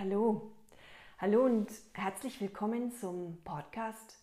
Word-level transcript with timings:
Hallo, 0.00 0.52
hallo 1.18 1.44
und 1.44 1.72
herzlich 1.92 2.40
willkommen 2.40 2.92
zum 2.92 3.42
Podcast 3.42 4.16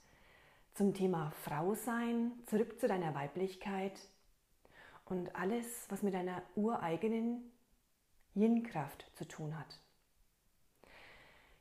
zum 0.74 0.94
Thema 0.94 1.32
Frau 1.44 1.74
sein, 1.75 2.32
zurück 2.46 2.79
zu 2.79 2.88
deiner 2.88 3.13
Weiblichkeit 3.13 3.99
und 5.03 5.35
alles, 5.35 5.65
was 5.89 6.01
mit 6.01 6.13
deiner 6.13 6.41
ureigenen 6.55 7.51
Yin-Kraft 8.35 9.11
zu 9.15 9.27
tun 9.27 9.59
hat. 9.59 9.81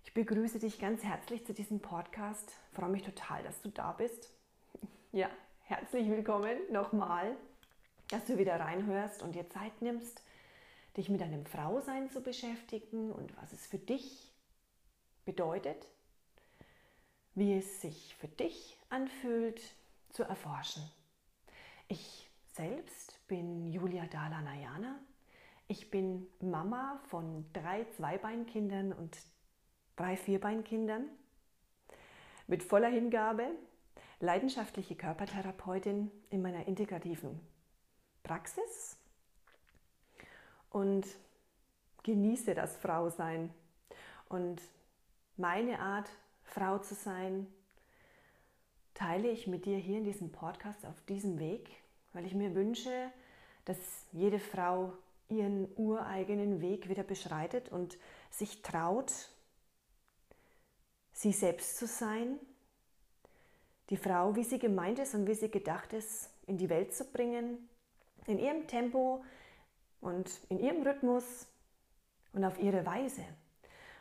Ich 0.05 0.15
begrüße 0.15 0.61
dich 0.61 0.79
ganz 0.79 1.03
herzlich 1.03 1.45
zu 1.45 1.53
diesem 1.53 1.81
Podcast. 1.81 2.53
Ich 2.71 2.77
freue 2.77 2.91
mich 2.91 3.03
total, 3.03 3.43
dass 3.43 3.63
du 3.63 3.71
da 3.71 3.91
bist. 3.91 4.31
Ja, 5.11 5.29
herzlich 5.63 6.09
willkommen 6.09 6.57
nochmal, 6.71 7.37
dass 8.11 8.25
du 8.27 8.39
wieder 8.39 8.61
reinhörst 8.61 9.25
und 9.25 9.35
dir 9.35 9.51
Zeit 9.51 9.83
nimmst, 9.83 10.23
dich 10.97 11.09
mit 11.09 11.21
deinem 11.21 11.45
Frausein 11.47 12.11
zu 12.11 12.21
beschäftigen 12.21 13.13
und 13.13 13.37
was 13.37 13.53
es 13.53 13.67
für 13.67 13.79
dich 13.79 14.33
bedeutet, 15.25 15.87
wie 17.35 17.55
es 17.55 17.81
sich 17.81 18.15
für 18.17 18.29
dich 18.29 18.79
anfühlt, 18.91 19.61
zu 20.11 20.23
erforschen. 20.23 20.83
Ich 21.89 22.31
selbst 22.53 23.19
bin 23.27 23.67
Julia 23.73 24.07
Dala-Nayana. 24.07 25.01
Ich 25.67 25.91
bin 25.91 26.29
Mama 26.41 27.01
von 27.09 27.45
drei 27.53 27.85
Zweibeinkindern 27.97 28.93
und 28.93 29.19
drei 29.97 30.17
Vierbeinkindern 30.17 31.09
mit 32.47 32.63
voller 32.63 32.89
Hingabe, 32.89 33.51
leidenschaftliche 34.21 34.95
Körpertherapeutin 34.95 36.11
in 36.31 36.43
meiner 36.43 36.69
integrativen 36.69 37.41
Praxis 38.23 38.97
und 40.75 41.07
genieße 42.03 42.55
das 42.55 42.77
Frausein. 42.77 43.51
Und 44.29 44.61
meine 45.37 45.79
Art, 45.79 46.11
Frau 46.43 46.79
zu 46.79 46.95
sein, 46.95 47.47
teile 48.93 49.29
ich 49.29 49.47
mit 49.47 49.67
dir 49.67 49.79
hier 49.79 49.99
in 49.99 50.05
diesem 50.05 50.33
Podcast 50.33 50.85
auf 50.85 51.01
diesem 51.09 51.39
Weg, 51.39 51.71
weil 52.13 52.27
ich 52.27 52.35
mir 52.35 52.55
wünsche, 52.57 53.11
dass 53.65 53.79
jede 54.13 54.41
Frau 54.41 54.93
ihren 55.29 55.69
ureigenen 55.77 56.61
Weg 56.61 56.89
wieder 56.89 57.05
beschreitet 57.05 57.71
und 57.71 57.97
sich 58.31 58.63
traut, 58.63 59.13
sie 61.13 61.33
selbst 61.33 61.79
zu 61.79 61.87
sein, 61.87 62.37
die 63.91 63.97
Frau, 63.97 64.35
wie 64.35 64.45
sie 64.45 64.59
gemeint 64.59 64.99
ist 64.99 65.15
und 65.15 65.29
wie 65.29 65.35
sie 65.35 65.51
gedacht 65.51 65.93
ist, 65.93 66.31
in 66.47 66.59
die 66.59 66.69
Welt 66.69 66.93
zu 66.95 67.05
bringen, 67.05 67.69
in 68.27 68.41
ihrem 68.41 68.67
Tempo 68.67 69.25
und 70.05 70.31
in 70.51 70.59
ihrem 70.59 70.83
Rhythmus 70.83 71.47
und 72.33 72.45
auf 72.45 72.61
ihre 72.61 72.85
Weise. 72.85 73.25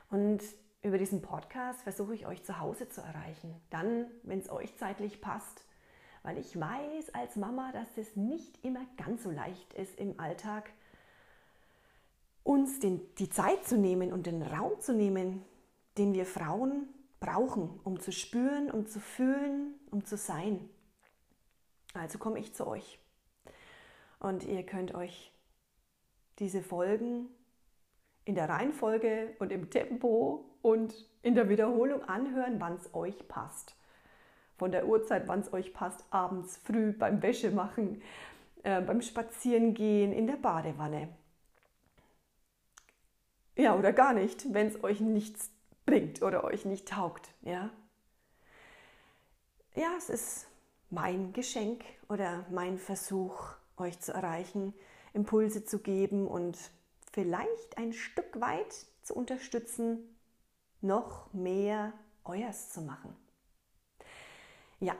Und 0.09 0.41
über 0.81 0.97
diesen 0.97 1.21
Podcast 1.21 1.81
versuche 1.81 2.13
ich 2.13 2.27
euch 2.27 2.43
zu 2.43 2.59
Hause 2.59 2.89
zu 2.89 3.01
erreichen. 3.01 3.55
Dann, 3.69 4.07
wenn 4.23 4.39
es 4.39 4.49
euch 4.49 4.75
zeitlich 4.77 5.21
passt, 5.21 5.65
weil 6.23 6.37
ich 6.37 6.59
weiß 6.59 7.13
als 7.13 7.37
Mama, 7.37 7.71
dass 7.71 7.97
es 7.97 8.15
nicht 8.15 8.63
immer 8.65 8.85
ganz 8.97 9.23
so 9.23 9.31
leicht 9.31 9.73
ist 9.73 9.97
im 9.97 10.19
Alltag, 10.19 10.69
uns 12.43 12.79
den, 12.79 13.01
die 13.15 13.29
Zeit 13.29 13.65
zu 13.65 13.77
nehmen 13.77 14.11
und 14.11 14.25
den 14.25 14.41
Raum 14.41 14.79
zu 14.81 14.93
nehmen, 14.93 15.43
den 15.97 16.13
wir 16.13 16.25
Frauen 16.25 16.89
brauchen, 17.21 17.79
um 17.85 18.01
zu 18.01 18.11
spüren, 18.11 18.69
um 18.69 18.87
zu 18.87 18.99
fühlen, 18.99 19.75
um 19.89 20.03
zu 20.03 20.17
sein. 20.17 20.69
Also 21.93 22.17
komme 22.17 22.39
ich 22.39 22.53
zu 22.53 22.67
euch. 22.67 22.99
Und 24.19 24.43
ihr 24.43 24.65
könnt 24.65 24.93
euch 24.95 25.32
diese 26.39 26.61
Folgen 26.61 27.29
in 28.25 28.35
der 28.35 28.49
Reihenfolge 28.49 29.35
und 29.39 29.51
im 29.51 29.69
Tempo 29.69 30.45
und 30.61 30.93
in 31.21 31.35
der 31.35 31.49
Wiederholung 31.49 32.03
anhören, 32.03 32.59
wann 32.59 32.75
es 32.75 32.93
euch 32.93 33.27
passt. 33.27 33.75
Von 34.57 34.71
der 34.71 34.87
Uhrzeit, 34.87 35.27
wann 35.27 35.41
es 35.41 35.51
euch 35.51 35.73
passt, 35.73 36.05
abends, 36.09 36.57
früh, 36.57 36.93
beim 36.93 37.21
Wäschemachen, 37.21 38.01
äh, 38.63 38.81
beim 38.81 39.01
Spazierengehen, 39.01 40.13
in 40.13 40.27
der 40.27 40.37
Badewanne. 40.37 41.09
Ja, 43.55 43.75
oder 43.75 43.93
gar 43.93 44.13
nicht, 44.13 44.53
wenn 44.53 44.67
es 44.67 44.83
euch 44.83 44.99
nichts 44.99 45.51
bringt 45.85 46.21
oder 46.21 46.43
euch 46.43 46.65
nicht 46.65 46.87
taugt. 46.87 47.33
Ja, 47.41 47.69
ja 49.75 49.89
es 49.97 50.09
ist 50.09 50.47
mein 50.89 51.33
Geschenk 51.33 51.83
oder 52.07 52.45
mein 52.49 52.77
Versuch, 52.77 53.53
euch 53.77 53.99
zu 53.99 54.13
erreichen, 54.13 54.73
Impulse 55.13 55.63
zu 55.63 55.79
geben 55.79 56.27
und 56.27 56.57
vielleicht 57.11 57.77
ein 57.77 57.93
Stück 57.93 58.39
weit 58.41 58.73
zu 59.03 59.15
unterstützen, 59.15 60.15
noch 60.81 61.31
mehr 61.33 61.93
euers 62.25 62.71
zu 62.71 62.81
machen. 62.81 63.15
Ja, 64.79 64.95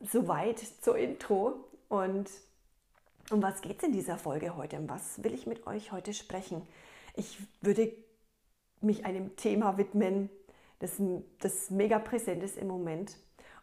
soweit 0.00 0.58
zur 0.58 0.96
Intro. 0.98 1.64
Und 1.88 2.30
um 3.30 3.42
was 3.42 3.60
geht 3.60 3.78
es 3.78 3.84
in 3.84 3.92
dieser 3.92 4.18
Folge 4.18 4.56
heute? 4.56 4.78
Um 4.78 4.88
was 4.88 5.22
will 5.22 5.34
ich 5.34 5.46
mit 5.46 5.66
euch 5.66 5.92
heute 5.92 6.14
sprechen? 6.14 6.66
Ich 7.14 7.38
würde 7.60 7.92
mich 8.80 9.04
einem 9.04 9.36
Thema 9.36 9.76
widmen, 9.76 10.30
das, 10.78 10.92
das 11.38 11.70
mega 11.70 11.98
präsent 11.98 12.42
ist 12.42 12.56
im 12.56 12.68
Moment. 12.68 13.16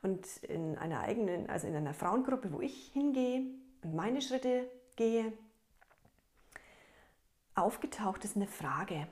Und 0.03 0.25
in 0.43 0.77
einer 0.77 1.01
eigenen, 1.01 1.49
also 1.49 1.67
in 1.67 1.75
einer 1.75 1.93
Frauengruppe, 1.93 2.53
wo 2.53 2.61
ich 2.61 2.91
hingehe 2.93 3.41
und 3.83 3.95
meine 3.95 4.21
Schritte 4.21 4.69
gehe, 4.95 5.33
aufgetaucht 7.57 8.23
ist 8.23 8.35
eine 8.35 8.47
Frage. 8.47 9.07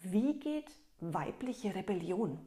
Wie 0.00 0.38
geht 0.38 0.70
weibliche 1.00 1.74
Rebellion? 1.74 2.38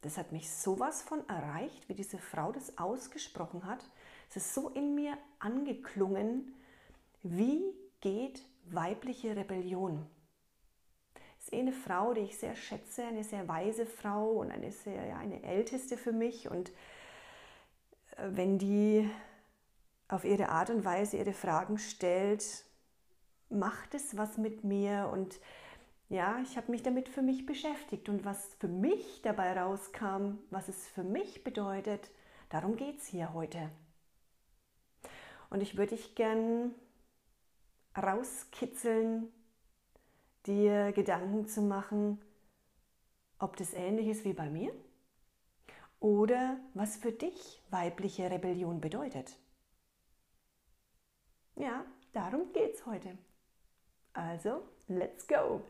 Das 0.00 0.16
hat 0.16 0.32
mich 0.32 0.50
sowas 0.50 1.02
von 1.02 1.28
erreicht, 1.28 1.88
wie 1.88 1.94
diese 1.94 2.18
Frau 2.18 2.52
das 2.52 2.78
ausgesprochen 2.78 3.66
hat. 3.66 3.84
Es 4.30 4.36
ist 4.36 4.54
so 4.54 4.68
in 4.68 4.94
mir 4.94 5.16
angeklungen. 5.38 6.54
Wie 7.22 7.62
geht 8.00 8.44
weibliche 8.64 9.34
Rebellion? 9.34 10.06
Das 11.14 11.48
ist 11.48 11.52
eine 11.52 11.72
Frau, 11.72 12.14
die 12.14 12.20
ich 12.20 12.38
sehr 12.38 12.54
schätze, 12.54 13.04
eine 13.04 13.24
sehr 13.24 13.48
weise 13.48 13.86
Frau 13.86 14.30
und 14.32 14.52
eine 14.52 14.70
sehr, 14.70 15.06
ja, 15.06 15.16
eine 15.16 15.42
älteste 15.42 15.96
für 15.96 16.12
mich. 16.12 16.48
Und 16.48 16.70
äh, 18.16 18.28
wenn 18.30 18.58
die 18.58 19.08
auf 20.08 20.24
ihre 20.24 20.48
Art 20.48 20.70
und 20.70 20.84
Weise 20.84 21.16
ihre 21.16 21.32
Fragen 21.32 21.78
stellt, 21.78 22.64
macht 23.50 23.94
es 23.94 24.16
was 24.16 24.36
mit 24.38 24.64
mir 24.64 25.10
und 25.12 25.38
ja, 26.08 26.38
ich 26.42 26.56
habe 26.56 26.70
mich 26.70 26.82
damit 26.82 27.08
für 27.08 27.22
mich 27.22 27.44
beschäftigt 27.44 28.08
und 28.08 28.24
was 28.24 28.54
für 28.54 28.68
mich 28.68 29.20
dabei 29.22 29.58
rauskam, 29.58 30.38
was 30.50 30.68
es 30.68 30.88
für 30.88 31.04
mich 31.04 31.44
bedeutet, 31.44 32.10
darum 32.48 32.76
geht 32.76 32.98
es 32.98 33.06
hier 33.06 33.34
heute. 33.34 33.70
Und 35.50 35.62
ich 35.62 35.76
würde 35.76 35.96
dich 35.96 36.14
gern 36.14 36.74
rauskitzeln, 37.96 39.28
dir 40.46 40.92
Gedanken 40.92 41.46
zu 41.46 41.60
machen, 41.60 42.20
ob 43.38 43.56
das 43.56 43.74
ähnlich 43.74 44.08
ist 44.08 44.24
wie 44.24 44.32
bei 44.32 44.48
mir 44.48 44.72
oder 46.00 46.58
was 46.74 46.96
für 46.96 47.12
dich 47.12 47.62
weibliche 47.70 48.30
Rebellion 48.30 48.80
bedeutet. 48.80 49.36
Ja, 51.56 51.84
darum 52.12 52.52
geht 52.52 52.74
es 52.74 52.86
heute. 52.86 53.18
Also, 54.18 54.64
let's 54.88 55.24
go! 55.28 55.62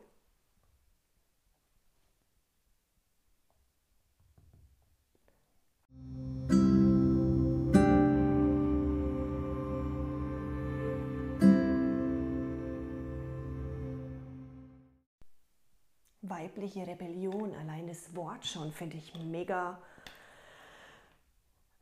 Weibliche 16.23 16.87
Rebellion, 16.87 17.55
allein 17.55 17.87
das 17.87 18.17
Wort 18.17 18.46
schon 18.46 18.73
finde 18.73 18.96
ich 18.96 19.14
mega. 19.14 19.78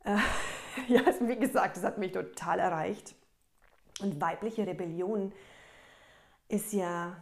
Äh, 0.03 0.17
ja, 0.89 1.01
wie 1.21 1.39
gesagt, 1.39 1.77
das 1.77 1.85
hat 1.85 1.97
mich 1.97 2.11
total 2.11 2.59
erreicht. 2.59 3.15
Und 4.01 4.19
weibliche 4.19 4.67
Rebellion 4.67 5.31
ist 6.47 6.73
ja, 6.73 7.21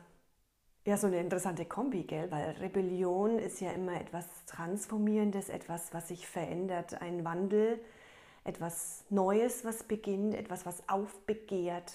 ja 0.86 0.98
so 0.98 1.08
eine 1.08 1.20
interessante 1.20 1.66
Kombi, 1.66 2.04
gell? 2.04 2.30
weil 2.32 2.52
Rebellion 2.52 3.40
ist 3.40 3.62
ja 3.62 3.72
immer 3.72 4.00
etwas 4.00 4.26
Transformierendes, 4.46 5.50
etwas, 5.50 5.94
was 5.94 6.08
sich 6.10 6.28
verändert, 6.28 7.02
ein 7.02 7.26
Wandel, 7.26 7.80
etwas 8.44 9.04
Neues, 9.10 9.66
was 9.66 9.84
beginnt, 9.84 10.36
etwas, 10.36 10.66
was 10.66 10.88
aufbegehrt, 10.88 11.94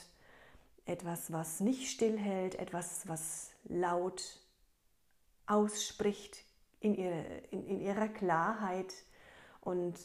etwas, 0.85 1.33
was 1.33 1.61
nicht 1.61 1.89
stillhält, 1.91 2.57
etwas, 2.57 3.07
was 3.07 3.53
laut 3.65 4.41
ausspricht 5.47 6.45
in, 6.81 6.95
ihre, 6.95 7.25
in, 7.51 7.67
in 7.67 7.81
ihrer 7.81 8.09
Klarheit 8.09 8.93
und 9.61 9.99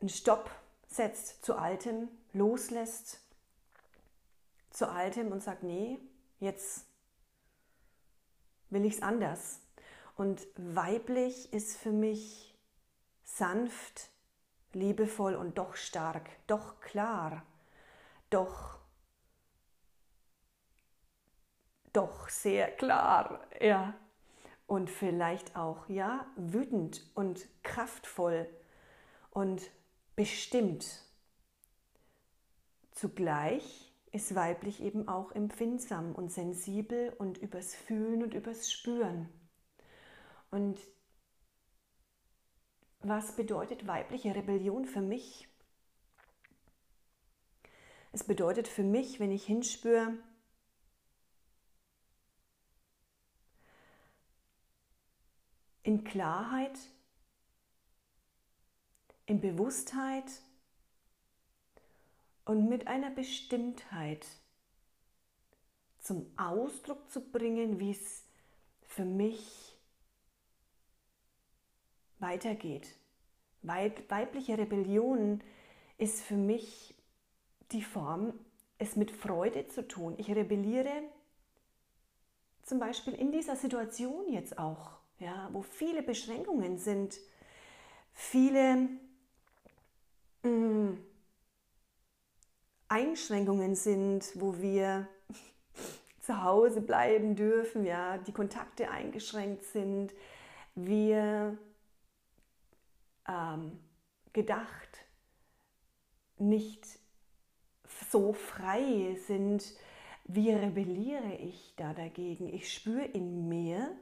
einen 0.00 0.08
Stopp 0.08 0.50
setzt 0.86 1.44
zu 1.44 1.56
Altem, 1.56 2.08
loslässt 2.32 3.20
zu 4.78 4.88
Altem 4.88 5.32
und 5.32 5.42
sagt, 5.42 5.64
nee, 5.64 5.98
jetzt 6.38 6.86
will 8.70 8.84
ich 8.84 8.94
es 8.94 9.02
anders. 9.02 9.60
Und 10.14 10.46
weiblich 10.56 11.52
ist 11.52 11.76
für 11.76 11.90
mich 11.90 12.56
sanft, 13.24 14.10
liebevoll 14.72 15.34
und 15.34 15.58
doch 15.58 15.74
stark, 15.74 16.30
doch 16.46 16.80
klar, 16.80 17.44
doch, 18.30 18.78
doch 21.92 22.28
sehr 22.28 22.70
klar, 22.70 23.46
ja. 23.60 23.94
Und 24.68 24.90
vielleicht 24.90 25.56
auch, 25.56 25.88
ja, 25.88 26.26
wütend 26.36 27.02
und 27.14 27.48
kraftvoll 27.64 28.48
und 29.30 29.70
bestimmt. 30.14 31.02
Zugleich 32.92 33.87
ist 34.12 34.34
weiblich 34.34 34.82
eben 34.82 35.08
auch 35.08 35.32
empfindsam 35.32 36.14
und 36.14 36.32
sensibel 36.32 37.14
und 37.18 37.38
übers 37.38 37.74
Fühlen 37.74 38.22
und 38.22 38.34
übers 38.34 38.70
Spüren. 38.70 39.28
Und 40.50 40.78
was 43.00 43.36
bedeutet 43.36 43.86
weibliche 43.86 44.34
Rebellion 44.34 44.84
für 44.84 45.02
mich? 45.02 45.48
Es 48.12 48.24
bedeutet 48.24 48.66
für 48.66 48.82
mich, 48.82 49.20
wenn 49.20 49.30
ich 49.30 49.44
hinspüre, 49.44 50.16
in 55.82 56.04
Klarheit, 56.04 56.78
in 59.26 59.40
Bewusstheit 59.40 60.42
und 62.48 62.66
mit 62.66 62.86
einer 62.86 63.10
Bestimmtheit 63.10 64.26
zum 65.98 66.24
Ausdruck 66.38 67.10
zu 67.10 67.20
bringen, 67.20 67.78
wie 67.78 67.90
es 67.90 68.24
für 68.86 69.04
mich 69.04 69.76
weitergeht. 72.20 72.88
Weibliche 73.60 74.56
Rebellion 74.56 75.42
ist 75.98 76.22
für 76.22 76.38
mich 76.38 76.94
die 77.70 77.82
Form, 77.82 78.32
es 78.78 78.96
mit 78.96 79.10
Freude 79.10 79.66
zu 79.66 79.86
tun. 79.86 80.14
Ich 80.16 80.30
rebelliere 80.30 81.02
zum 82.62 82.78
Beispiel 82.78 83.12
in 83.12 83.30
dieser 83.30 83.56
Situation 83.56 84.32
jetzt 84.32 84.58
auch, 84.58 84.92
ja, 85.18 85.50
wo 85.52 85.60
viele 85.60 86.02
Beschränkungen 86.02 86.78
sind, 86.78 87.18
viele 88.14 88.88
mh, 90.44 90.48
mm, 90.48 91.07
Einschränkungen 92.88 93.74
sind, 93.74 94.30
wo 94.34 94.58
wir 94.58 95.08
zu 96.20 96.42
Hause 96.42 96.80
bleiben 96.80 97.36
dürfen, 97.36 97.84
ja, 97.84 98.18
die 98.18 98.32
Kontakte 98.32 98.90
eingeschränkt 98.90 99.64
sind, 99.64 100.12
wir 100.74 101.58
ähm, 103.28 103.78
gedacht 104.32 105.04
nicht 106.38 106.86
so 108.10 108.32
frei 108.32 109.16
sind, 109.26 109.64
wie 110.24 110.52
rebelliere 110.52 111.34
ich 111.34 111.74
da 111.76 111.94
dagegen? 111.94 112.52
Ich 112.52 112.72
spüre 112.72 113.04
in 113.04 113.48
mir, 113.48 113.96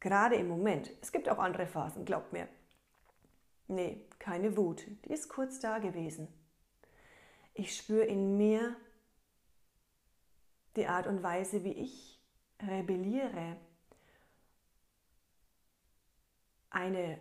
gerade 0.00 0.36
im 0.36 0.48
Moment, 0.48 0.90
es 1.02 1.12
gibt 1.12 1.28
auch 1.28 1.38
andere 1.38 1.66
Phasen, 1.66 2.04
glaubt 2.04 2.32
mir, 2.32 2.48
nee, 3.68 4.06
keine 4.18 4.56
Wut, 4.56 4.86
die 5.04 5.12
ist 5.12 5.28
kurz 5.28 5.58
da 5.60 5.78
gewesen. 5.78 6.28
Ich 7.56 7.76
spüre 7.76 8.04
in 8.04 8.36
mir 8.36 8.76
die 10.76 10.86
Art 10.86 11.06
und 11.06 11.22
Weise, 11.22 11.64
wie 11.64 11.72
ich 11.72 12.20
rebelliere, 12.60 13.56
eine 16.70 17.18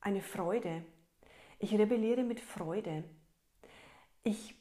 eine 0.00 0.22
Freude. 0.22 0.84
Ich 1.58 1.72
rebelliere 1.72 2.22
mit 2.22 2.40
Freude. 2.40 3.04
Ich 4.22 4.54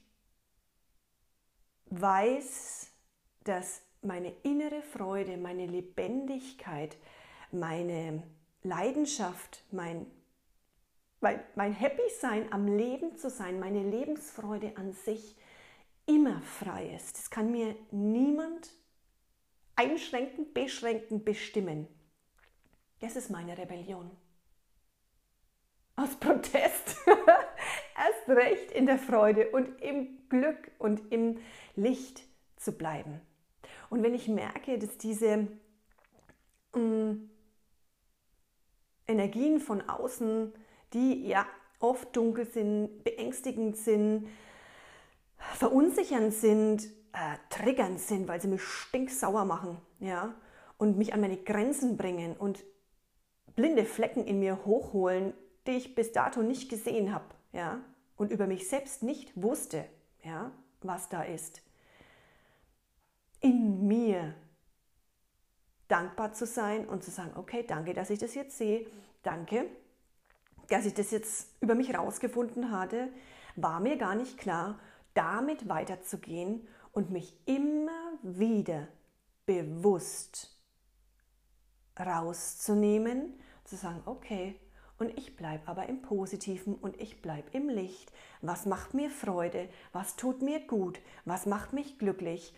weiß, 1.86 2.92
dass 3.44 3.82
meine 4.02 4.34
innere 4.44 4.82
Freude, 4.82 5.38
meine 5.38 5.66
Lebendigkeit, 5.66 6.98
meine 7.52 8.24
Leidenschaft, 8.64 9.64
mein, 9.72 10.06
mein, 11.28 11.40
mein 11.56 11.74
Happy-Sein 11.74 12.54
am 12.54 12.68
Leben 12.78 13.18
zu 13.18 13.30
sein, 13.30 13.60
meine 13.60 13.84
Lebensfreude 13.84 14.78
an 14.78 14.94
sich 14.94 15.36
immer 16.06 16.42
frei 16.42 16.94
ist. 16.96 17.18
Das 17.18 17.30
kann 17.30 17.52
mir 17.52 17.76
niemand 17.92 18.72
einschränken, 19.76 20.54
beschränken, 20.54 21.26
bestimmen. 21.26 21.88
Das 23.02 23.18
ist 23.18 23.30
meine 23.30 23.58
Rebellion 23.58 24.10
aus 25.98 26.16
Protest 26.16 26.96
erst 27.08 28.30
recht 28.30 28.72
in 28.72 28.86
der 28.86 29.00
Freude 29.00 29.50
und 29.50 29.82
im 29.82 30.30
Glück 30.30 30.72
und 30.78 31.12
im 31.12 31.40
Licht 31.76 32.24
zu 32.56 32.72
bleiben. 32.72 33.20
Und 33.90 34.04
wenn 34.04 34.14
ich 34.14 34.28
merke, 34.28 34.78
dass 34.78 34.98
diese 34.98 35.48
äh, 36.76 37.16
Energien 39.08 39.60
von 39.60 39.82
außen, 39.90 40.54
die 40.94 41.28
ja 41.28 41.46
oft 41.80 42.16
dunkel 42.16 42.46
sind, 42.46 43.04
beängstigend 43.04 43.78
sind, 43.78 44.28
verunsichernd 45.38 46.34
sind, 46.34 46.86
äh, 47.14 47.38
triggernd 47.50 48.00
sind, 48.00 48.28
weil 48.28 48.42
sie 48.42 48.48
mich 48.48 48.62
stinksauer 48.62 49.46
machen, 49.46 49.78
ja, 50.00 50.34
und 50.78 50.98
mich 50.98 51.14
an 51.14 51.22
meine 51.22 51.38
Grenzen 51.38 51.98
bringen 51.98 52.36
und 52.36 52.64
blinde 53.56 53.86
Flecken 53.86 54.26
in 54.26 54.40
mir 54.40 54.66
hochholen, 54.66 55.34
die 55.66 55.72
ich 55.72 55.96
bis 55.96 56.12
dato 56.12 56.42
nicht 56.42 56.70
gesehen 56.70 57.14
habe, 57.14 57.26
ja, 57.54 57.82
und 58.16 58.32
über 58.32 58.48
mich 58.48 58.68
selbst 58.68 59.04
nicht 59.04 59.42
wusste, 59.42 59.86
ja, 60.24 60.52
was 60.82 61.10
da 61.10 61.24
ist. 61.24 61.62
In 63.40 63.88
mir 63.88 64.34
dankbar 65.88 66.34
zu 66.34 66.46
sein 66.46 66.88
und 66.88 67.04
zu 67.04 67.12
sagen, 67.12 67.32
okay, 67.36 67.64
danke, 67.66 67.94
dass 67.94 68.10
ich 68.10 68.20
das 68.20 68.36
jetzt 68.36 68.58
sehe, 68.58 68.90
danke, 69.24 69.70
dass 70.70 70.86
ich 70.86 70.94
das 70.94 71.12
jetzt 71.12 71.50
über 71.62 71.76
mich 71.76 71.98
rausgefunden 71.98 72.72
hatte, 72.72 73.10
war 73.56 73.80
mir 73.80 73.98
gar 73.98 74.16
nicht 74.16 74.38
klar, 74.38 74.80
damit 75.14 75.68
weiterzugehen 75.68 76.68
und 76.92 77.10
mich 77.12 77.34
immer 77.46 78.12
wieder 78.22 78.88
bewusst 79.46 80.56
rauszunehmen, 82.00 83.34
zu 83.64 83.76
sagen, 83.76 84.02
okay, 84.06 84.60
und 85.00 85.18
ich 85.18 85.36
bleibe 85.36 85.68
aber 85.68 85.88
im 85.88 86.02
Positiven 86.02 86.76
und 86.76 87.00
ich 87.00 87.22
bleibe 87.22 87.50
im 87.52 87.70
Licht. 87.70 88.12
Was 88.42 88.66
macht 88.66 88.94
mir 88.94 89.10
Freude? 89.10 89.70
Was 89.94 90.16
tut 90.16 90.42
mir 90.42 90.60
gut? 90.60 91.00
Was 91.26 91.46
macht 91.46 91.74
mich 91.74 92.00
glücklich? 92.00 92.54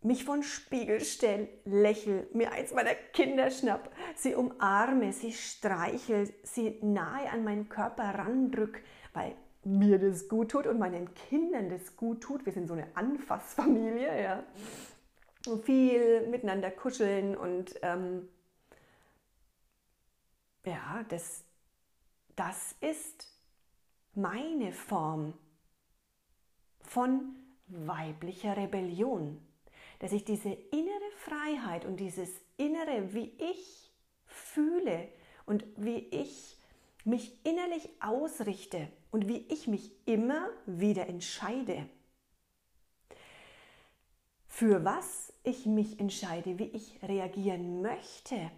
Mich 0.00 0.24
von 0.24 0.44
Spiegel 0.44 1.00
stell, 1.00 1.48
lächel, 1.64 2.28
mir 2.32 2.52
eins 2.52 2.72
meiner 2.72 2.94
Kinder 2.94 3.50
schnapp, 3.50 3.90
sie 4.14 4.34
umarme, 4.34 5.12
sie 5.12 5.32
streichel, 5.32 6.32
sie 6.44 6.78
nahe 6.82 7.28
an 7.30 7.42
meinen 7.42 7.68
Körper 7.68 8.04
randrück, 8.04 8.80
weil 9.12 9.34
mir 9.64 9.98
das 9.98 10.28
gut 10.28 10.52
tut 10.52 10.68
und 10.68 10.78
meinen 10.78 11.12
Kindern 11.14 11.68
das 11.68 11.96
gut 11.96 12.22
tut. 12.22 12.46
Wir 12.46 12.52
sind 12.52 12.68
so 12.68 12.74
eine 12.74 12.86
Anfassfamilie, 12.94 14.22
ja. 14.22 14.44
Und 15.46 15.64
viel 15.64 16.28
miteinander 16.28 16.70
kuscheln 16.70 17.36
und 17.36 17.74
ähm, 17.82 18.28
ja, 20.64 21.04
das, 21.08 21.44
das 22.36 22.76
ist 22.80 23.26
meine 24.14 24.72
Form 24.72 25.34
von 26.80 27.34
weiblicher 27.66 28.56
Rebellion, 28.56 29.40
dass 29.98 30.12
ich 30.12 30.24
diese 30.24 30.50
innere 30.50 31.10
Freiheit 31.16 31.84
und 31.84 31.98
dieses 31.98 32.30
innere, 32.56 33.12
wie 33.14 33.32
ich 33.38 33.90
fühle 34.26 35.08
und 35.46 35.64
wie 35.76 35.98
ich 36.10 36.56
mich 37.04 37.38
innerlich 37.44 37.88
ausrichte 38.00 38.88
und 39.10 39.28
wie 39.28 39.46
ich 39.48 39.66
mich 39.66 39.90
immer 40.06 40.50
wieder 40.66 41.06
entscheide. 41.06 41.88
Für 44.46 44.84
was 44.84 45.32
ich 45.44 45.66
mich 45.66 46.00
entscheide, 46.00 46.58
wie 46.58 46.66
ich 46.66 46.98
reagieren 47.02 47.80
möchte 47.80 48.50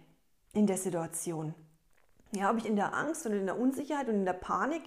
in 0.53 0.67
der 0.67 0.77
Situation. 0.77 1.53
Ja, 2.33 2.51
ob 2.51 2.57
ich 2.57 2.65
in 2.65 2.75
der 2.75 2.93
Angst 2.93 3.25
und 3.25 3.33
in 3.33 3.45
der 3.45 3.59
Unsicherheit 3.59 4.07
und 4.07 4.15
in 4.15 4.25
der 4.25 4.33
Panik 4.33 4.81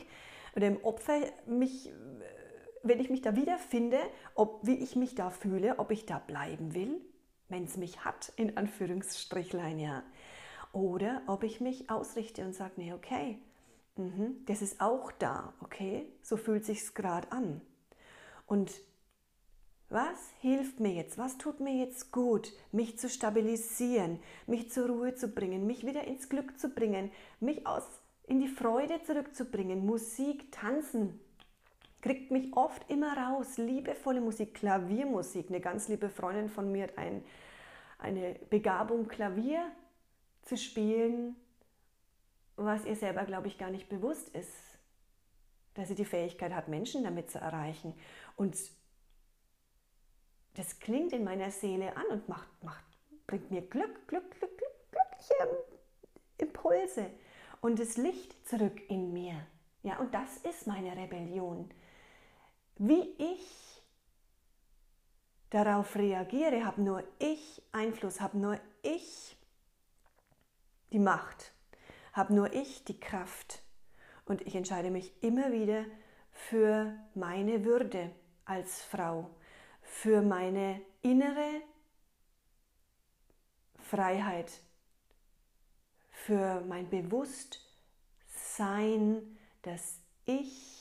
oder 0.57 0.67
im 0.67 0.83
Opfer 0.85 1.21
mich, 1.47 1.91
wenn 2.85 3.01
ich 3.01 3.11
mich 3.11 3.23
da 3.23 3.37
wiederfinde, 3.37 3.99
ob, 4.35 4.67
wie 4.67 4.77
ich 4.77 4.97
mich 4.97 5.15
da 5.15 5.31
fühle, 5.31 5.79
ob 5.79 5.91
ich 5.91 6.07
da 6.07 6.19
bleiben 6.19 6.75
will, 6.75 7.01
wenn 7.49 7.65
es 7.65 7.77
mich 7.77 8.05
hat, 8.05 8.33
in 8.37 8.57
Anführungsstrichlein, 8.57 9.79
ja. 9.79 10.03
Oder 10.73 11.23
ob 11.27 11.45
ich 11.45 11.61
mich 11.61 11.91
ausrichte 11.91 12.45
und 12.45 12.55
sage, 12.55 12.75
nee, 12.77 12.93
okay, 12.93 13.39
mh, 13.97 14.31
das 14.47 14.63
ist 14.63 14.81
auch 14.81 15.13
da, 15.13 15.55
okay, 15.61 16.07
so 16.23 16.37
fühlt 16.37 16.65
sich's 16.65 16.95
gerade 16.95 17.31
an. 17.33 17.61
Und 18.47 18.73
Was 19.89 20.33
hilft 20.41 20.81
mir 20.81 20.93
jetzt? 20.93 21.19
Was 21.19 21.39
tut 21.39 21.61
mir 21.61 21.75
jetzt 21.77 22.11
gut, 22.11 22.53
mich 22.73 22.99
zu 22.99 23.09
stabilisieren, 23.09 24.19
mich 24.47 24.71
zur 24.73 24.89
Ruhe 24.89 25.15
zu 25.15 25.29
bringen, 25.29 25.67
mich 25.67 25.87
wieder 25.87 26.05
ins 26.05 26.29
Glück 26.29 26.59
zu 26.59 26.71
bringen, 26.71 27.11
mich 27.41 27.67
aus 27.67 27.85
in 28.27 28.41
die 28.41 28.49
Freude 28.49 29.01
zurückzubringen? 29.05 29.85
Musik, 29.87 30.51
Tanzen 30.51 31.21
kriegt 32.05 32.31
mich 32.31 32.55
oft 32.55 32.91
immer 32.91 33.17
raus. 33.17 33.57
Liebevolle 33.57 34.21
Musik, 34.21 34.53
Klaviermusik. 34.53 35.49
Eine 35.49 35.63
ganz 35.63 35.89
liebe 35.89 36.11
Freundin 36.11 36.51
von 36.51 36.71
mir 36.71 36.83
hat 36.83 36.99
ein, 36.99 37.25
eine 37.99 38.35
Begabung, 38.51 39.09
Klavier 39.09 39.73
zu 40.43 40.59
spielen, 40.59 41.35
was 42.57 42.85
ihr 42.85 42.95
selber, 42.95 43.25
glaube 43.25 43.49
ich, 43.49 43.57
gar 43.57 43.71
nicht 43.71 43.89
bewusst 43.89 44.29
ist, 44.29 44.53
dass 45.73 45.89
sie 45.89 45.95
die 45.95 46.05
Fähigkeit 46.05 46.53
hat, 46.53 46.69
Menschen 46.69 47.05
damit 47.05 47.31
zu 47.31 47.39
erreichen. 47.39 47.95
Und 48.37 48.55
das 50.57 50.79
klingt 50.81 51.15
in 51.15 51.25
meiner 51.25 51.51
Seele 51.51 51.97
an 51.97 52.05
und 52.11 52.29
macht, 52.29 52.51
macht, 52.63 52.85
bringt 53.27 53.51
mir 53.51 53.63
Glück, 53.63 54.07
Glück, 54.09 54.31
Glück, 54.39 54.59
Glück, 54.59 54.91
glückliche 54.91 55.65
Impulse 56.37 57.07
und 57.63 57.79
das 57.79 57.97
Licht 57.97 58.47
zurück 58.47 58.79
in 58.91 59.15
mir. 59.15 59.47
Ja, 59.83 59.97
und 60.01 60.13
das 60.13 60.37
ist 60.37 60.67
meine 60.67 60.95
Rebellion. 60.95 61.71
Wie 62.77 63.15
ich 63.19 63.83
darauf 65.51 65.95
reagiere, 65.95 66.65
habe 66.65 66.83
nur 66.83 67.05
ich 67.19 67.63
Einfluss, 67.71 68.21
habe 68.21 68.39
nur 68.39 68.59
ich 68.83 69.37
die 70.91 70.99
Macht, 70.99 71.53
habe 72.13 72.35
nur 72.35 72.53
ich 72.53 72.83
die 72.85 72.99
Kraft. 72.99 73.63
Und 74.25 74.43
ich 74.43 74.57
entscheide 74.57 74.91
mich 74.91 75.13
immer 75.23 75.53
wieder 75.53 75.85
für 76.33 76.99
meine 77.15 77.65
Würde 77.65 78.11
als 78.45 78.83
Frau, 78.83 79.31
für 79.83 80.21
meine 80.23 80.81
innere 81.03 81.63
Freiheit, 83.79 84.51
für 86.11 86.63
mein 86.63 86.89
Bewusstsein, 86.89 89.39
dass 89.63 90.01
ich 90.25 90.74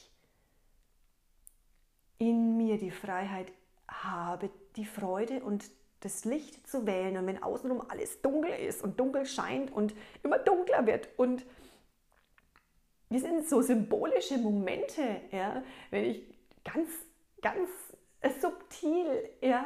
in 2.29 2.57
mir 2.57 2.77
die 2.77 2.91
Freiheit 2.91 3.51
habe, 3.87 4.49
die 4.75 4.85
Freude 4.85 5.41
und 5.43 5.65
das 6.01 6.25
Licht 6.25 6.67
zu 6.67 6.85
wählen. 6.85 7.17
Und 7.17 7.27
wenn 7.27 7.41
außenrum 7.41 7.83
alles 7.89 8.21
dunkel 8.21 8.51
ist 8.51 8.83
und 8.83 8.99
dunkel 8.99 9.25
scheint 9.25 9.71
und 9.71 9.93
immer 10.23 10.39
dunkler 10.39 10.85
wird 10.85 11.09
und 11.17 11.45
wir 13.09 13.19
sind 13.19 13.47
so 13.47 13.61
symbolische 13.61 14.37
Momente, 14.39 15.21
ja, 15.31 15.63
wenn 15.91 16.05
ich 16.05 16.23
ganz, 16.63 16.89
ganz 17.41 17.69
subtil 18.41 19.29
ja, 19.39 19.65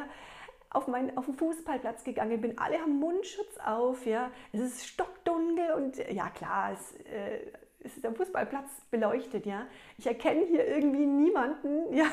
auf, 0.70 0.88
mein, 0.88 1.18
auf 1.18 1.26
den 1.26 1.36
Fußballplatz 1.36 2.04
gegangen 2.04 2.42
bin. 2.42 2.58
Alle 2.58 2.80
haben 2.80 3.00
Mundschutz 3.00 3.58
auf, 3.66 4.06
ja. 4.06 4.32
Es 4.52 4.60
ist 4.60 4.86
stockdunkel 4.86 5.72
und 5.72 5.98
ja 6.12 6.30
klar, 6.30 6.74
es, 6.74 6.94
äh, 7.06 7.40
es 7.80 7.96
ist 7.96 8.04
der 8.04 8.14
Fußballplatz 8.14 8.70
beleuchtet, 8.92 9.46
ja. 9.46 9.66
Ich 9.98 10.08
erkenne 10.08 10.46
hier 10.46 10.68
irgendwie 10.68 11.06
niemanden, 11.06 11.94
ja, 11.96 12.08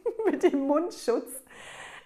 mit 0.24 0.42
dem 0.42 0.66
Mundschutz. 0.66 1.42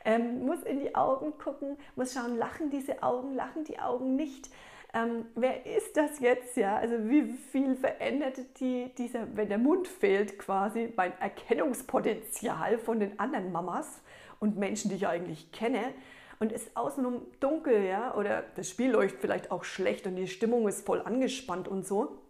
Ähm, 0.05 0.47
muss 0.47 0.63
in 0.63 0.81
die 0.81 0.95
Augen 0.95 1.37
gucken, 1.37 1.77
muss 1.97 2.15
schauen, 2.15 2.37
lachen 2.37 2.71
diese 2.71 3.03
Augen, 3.03 3.35
lachen 3.35 3.65
die 3.65 3.81
Augen 3.81 4.15
nicht 4.15 4.49
ähm, 4.97 5.27
wer 5.35 5.67
ist 5.67 5.95
das 5.97 6.21
jetzt? 6.21 6.57
Ja, 6.57 6.77
also 6.77 6.97
wie 7.11 7.25
viel 7.25 7.77
verändert 7.77 8.39
die, 8.61 8.91
dieser, 8.97 9.37
wenn 9.37 9.51
der 9.51 9.59
Mund 9.59 9.87
fehlt, 9.87 10.39
quasi 10.39 10.91
mein 10.97 11.13
Erkennungspotenzial 11.21 12.79
von 12.79 12.99
den 12.99 13.19
anderen 13.19 13.53
Mamas 13.53 14.01
und 14.41 14.57
Menschen, 14.57 14.89
die 14.89 14.97
ich 14.97 15.07
eigentlich 15.07 15.53
kenne. 15.53 15.93
Und 16.39 16.51
ist 16.51 16.75
außenrum 16.77 17.27
dunkel, 17.41 17.85
ja, 17.85 18.15
oder 18.15 18.43
das 18.57 18.71
Spiel 18.71 18.91
läuft 18.91 19.21
vielleicht 19.21 19.51
auch 19.51 19.65
schlecht 19.65 20.07
und 20.07 20.17
die 20.17 20.29
Stimmung 20.29 20.67
ist 20.67 20.87
voll 20.87 21.03
angespannt 21.03 21.69
und 21.69 21.87
so. 21.87 22.23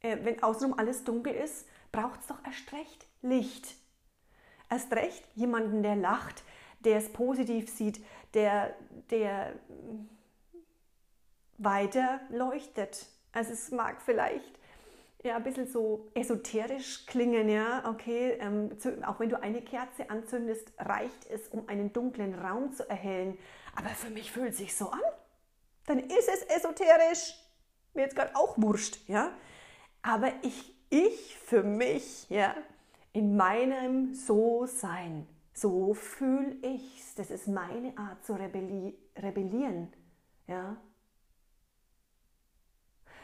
Äh, 0.00 0.18
wenn 0.22 0.42
außenrum 0.42 0.78
alles 0.78 1.04
dunkel 1.04 1.34
ist, 1.34 1.66
braucht 1.92 2.20
es 2.20 2.26
doch 2.26 2.42
erst 2.44 2.72
recht 2.72 3.06
Licht. 3.20 3.74
Erst 4.70 4.92
recht 4.92 5.24
jemanden, 5.34 5.82
der 5.82 5.96
lacht, 5.96 6.42
der 6.80 6.98
es 6.98 7.12
positiv 7.12 7.70
sieht, 7.70 8.04
der, 8.34 8.74
der 9.10 9.54
weiter 11.58 12.20
leuchtet. 12.30 13.06
Also 13.32 13.52
es 13.52 13.70
mag 13.70 14.00
vielleicht 14.02 14.58
ja, 15.24 15.36
ein 15.36 15.42
bisschen 15.42 15.66
so 15.66 16.10
esoterisch 16.14 17.04
klingen, 17.06 17.48
ja, 17.48 17.88
okay, 17.88 18.38
ähm, 18.40 18.70
auch 19.04 19.18
wenn 19.18 19.28
du 19.28 19.40
eine 19.42 19.62
Kerze 19.62 20.08
anzündest, 20.10 20.72
reicht 20.78 21.26
es, 21.28 21.48
um 21.48 21.68
einen 21.68 21.92
dunklen 21.92 22.34
Raum 22.34 22.72
zu 22.72 22.88
erhellen. 22.88 23.36
Aber 23.74 23.88
für 23.88 24.10
mich 24.10 24.30
fühlt 24.30 24.54
sich 24.54 24.76
so 24.76 24.90
an. 24.90 25.00
Dann 25.86 25.98
ist 25.98 26.28
es 26.28 26.42
esoterisch. 26.44 27.34
Mir 27.94 28.02
jetzt 28.02 28.14
gerade 28.14 28.36
auch 28.36 28.56
wurscht, 28.58 28.98
ja. 29.08 29.32
Aber 30.02 30.32
ich, 30.42 30.72
ich 30.90 31.36
für 31.36 31.64
mich, 31.64 32.28
ja, 32.30 32.54
in 33.18 33.34
meinem 33.34 34.14
So-Sein, 34.14 35.26
so 35.52 35.92
fühle 35.92 36.54
ich's. 36.62 37.16
Das 37.16 37.32
ist 37.32 37.48
meine 37.48 37.98
Art 37.98 38.24
zu 38.24 38.34
rebelli 38.34 38.96
rebellieren, 39.16 39.92
ja. 40.46 40.76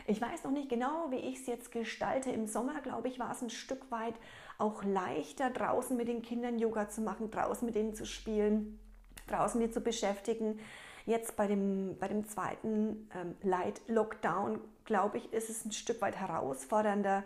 Ich 0.08 0.20
weiß 0.20 0.42
noch 0.42 0.50
nicht 0.50 0.68
genau, 0.68 1.12
wie 1.12 1.20
ich 1.20 1.38
es 1.38 1.46
jetzt 1.46 1.70
gestalte. 1.70 2.32
Im 2.32 2.48
Sommer, 2.48 2.80
glaube 2.80 3.06
ich, 3.06 3.20
war 3.20 3.30
es 3.30 3.40
ein 3.40 3.50
Stück 3.50 3.88
weit 3.92 4.16
auch 4.58 4.82
leichter, 4.82 5.48
draußen 5.48 5.96
mit 5.96 6.08
den 6.08 6.22
Kindern 6.22 6.58
Yoga 6.58 6.88
zu 6.88 7.00
machen, 7.00 7.30
draußen 7.30 7.64
mit 7.64 7.76
ihnen 7.76 7.94
zu 7.94 8.04
spielen, 8.04 8.80
draußen 9.28 9.60
die 9.60 9.70
zu 9.70 9.80
beschäftigen. 9.80 10.58
Jetzt 11.06 11.36
bei 11.36 11.46
dem, 11.46 11.98
bei 12.00 12.08
dem 12.08 12.26
zweiten 12.26 13.08
ähm, 13.14 13.36
Light-Lockdown, 13.42 14.60
glaube 14.84 15.18
ich, 15.18 15.32
ist 15.32 15.50
es 15.50 15.64
ein 15.64 15.72
Stück 15.72 16.02
weit 16.02 16.16
herausfordernder, 16.16 17.22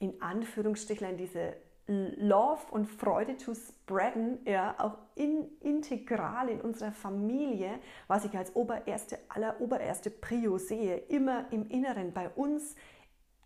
in 0.00 0.20
Anführungsstrichlein 0.20 1.16
diese 1.16 1.54
Love 1.88 2.70
und 2.70 2.86
Freude 2.86 3.38
zu 3.38 3.54
spreaden, 3.54 4.38
ja, 4.44 4.74
auch 4.78 4.98
in, 5.14 5.48
integral 5.60 6.50
in 6.50 6.60
unserer 6.60 6.92
Familie, 6.92 7.80
was 8.08 8.26
ich 8.26 8.36
als 8.36 8.54
obererste, 8.54 9.18
aller 9.30 9.58
obererste 9.58 10.10
Prio 10.10 10.58
sehe, 10.58 10.98
immer 11.08 11.50
im 11.50 11.66
Inneren 11.70 12.12
bei 12.12 12.28
uns 12.28 12.76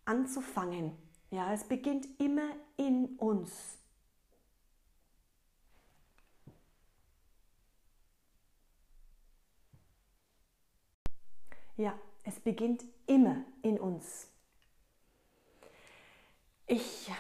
anzufangen. 0.05 0.93
Ja, 1.31 1.53
es 1.53 1.63
beginnt 1.65 2.09
immer 2.19 2.51
in 2.77 3.17
uns. 3.17 3.79
Ja, 11.77 11.97
es 12.25 12.41
beginnt 12.41 12.85
immer 13.07 13.45
in 13.63 13.79
uns. 13.79 14.29
Ich 16.67 17.11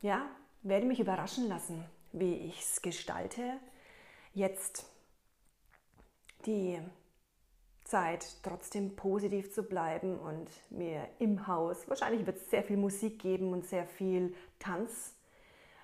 ja, 0.00 0.28
werde 0.62 0.86
mich 0.86 1.00
überraschen 1.00 1.48
lassen, 1.48 1.84
wie 2.12 2.34
ich 2.34 2.60
es 2.60 2.82
gestalte. 2.82 3.58
Jetzt 4.34 4.86
die 6.46 6.78
Zeit 7.84 8.36
trotzdem 8.42 8.96
positiv 8.96 9.52
zu 9.52 9.62
bleiben 9.62 10.18
und 10.18 10.48
mir 10.70 11.08
im 11.18 11.46
Haus, 11.46 11.88
wahrscheinlich 11.88 12.26
wird 12.26 12.36
es 12.36 12.50
sehr 12.50 12.62
viel 12.62 12.76
Musik 12.76 13.18
geben 13.18 13.52
und 13.52 13.64
sehr 13.64 13.86
viel 13.86 14.34
Tanz, 14.58 15.16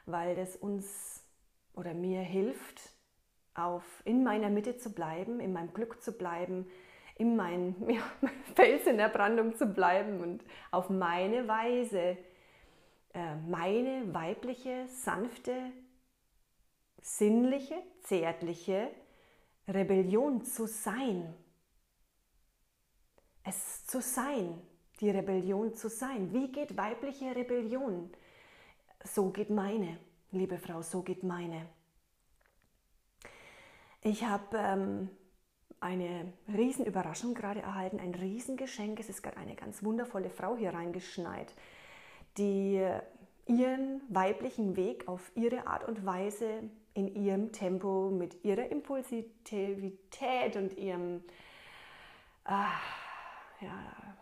weil 0.06 0.36
das 0.36 0.56
uns 0.56 1.24
oder 1.74 1.94
mir 1.94 2.20
hilft, 2.20 2.92
auf, 3.54 3.84
in 4.04 4.22
meiner 4.22 4.50
Mitte 4.50 4.76
zu 4.76 4.92
bleiben, 4.92 5.40
in 5.40 5.52
meinem 5.52 5.72
Glück 5.72 6.02
zu 6.02 6.12
bleiben, 6.12 6.66
in 7.16 7.36
meinem 7.36 7.74
ja, 7.88 8.02
Fels 8.54 8.86
in 8.86 8.98
der 8.98 9.08
Brandung 9.08 9.54
zu 9.56 9.66
bleiben 9.66 10.20
und 10.20 10.44
auf 10.70 10.90
meine 10.90 11.48
Weise 11.48 12.18
meine 13.14 14.12
weibliche, 14.12 14.88
sanfte, 14.88 15.70
sinnliche, 17.00 17.76
zärtliche 18.02 18.90
Rebellion 19.68 20.44
zu 20.44 20.66
sein. 20.66 21.32
Es 23.44 23.86
zu 23.86 24.00
sein, 24.00 24.60
die 25.00 25.10
Rebellion 25.10 25.74
zu 25.74 25.88
sein. 25.88 26.32
Wie 26.32 26.50
geht 26.50 26.76
weibliche 26.76 27.34
Rebellion? 27.36 28.10
So 29.04 29.30
geht 29.30 29.50
meine, 29.50 29.98
liebe 30.32 30.58
Frau, 30.58 30.82
so 30.82 31.02
geht 31.02 31.22
meine. 31.22 31.68
Ich 34.00 34.24
habe 34.24 34.56
ähm, 34.56 35.10
eine 35.78 36.32
Riesenüberraschung 36.48 37.34
gerade 37.34 37.60
erhalten, 37.60 38.00
ein 38.00 38.14
Riesengeschenk. 38.14 38.98
Es 38.98 39.08
ist 39.08 39.22
gerade 39.22 39.36
eine 39.36 39.54
ganz 39.54 39.82
wundervolle 39.82 40.30
Frau 40.30 40.56
hier 40.56 40.74
reingeschneit 40.74 41.54
die 42.38 42.84
ihren 43.46 44.00
weiblichen 44.08 44.76
Weg 44.76 45.08
auf 45.08 45.30
ihre 45.34 45.66
Art 45.66 45.86
und 45.86 46.04
Weise, 46.04 46.62
in 46.94 47.14
ihrem 47.14 47.52
Tempo, 47.52 48.10
mit 48.10 48.44
ihrer 48.44 48.70
Impulsivität 48.70 50.56
und 50.56 50.76
ihrem, 50.78 51.22
ah, 52.44 52.70
ja, 53.60 54.16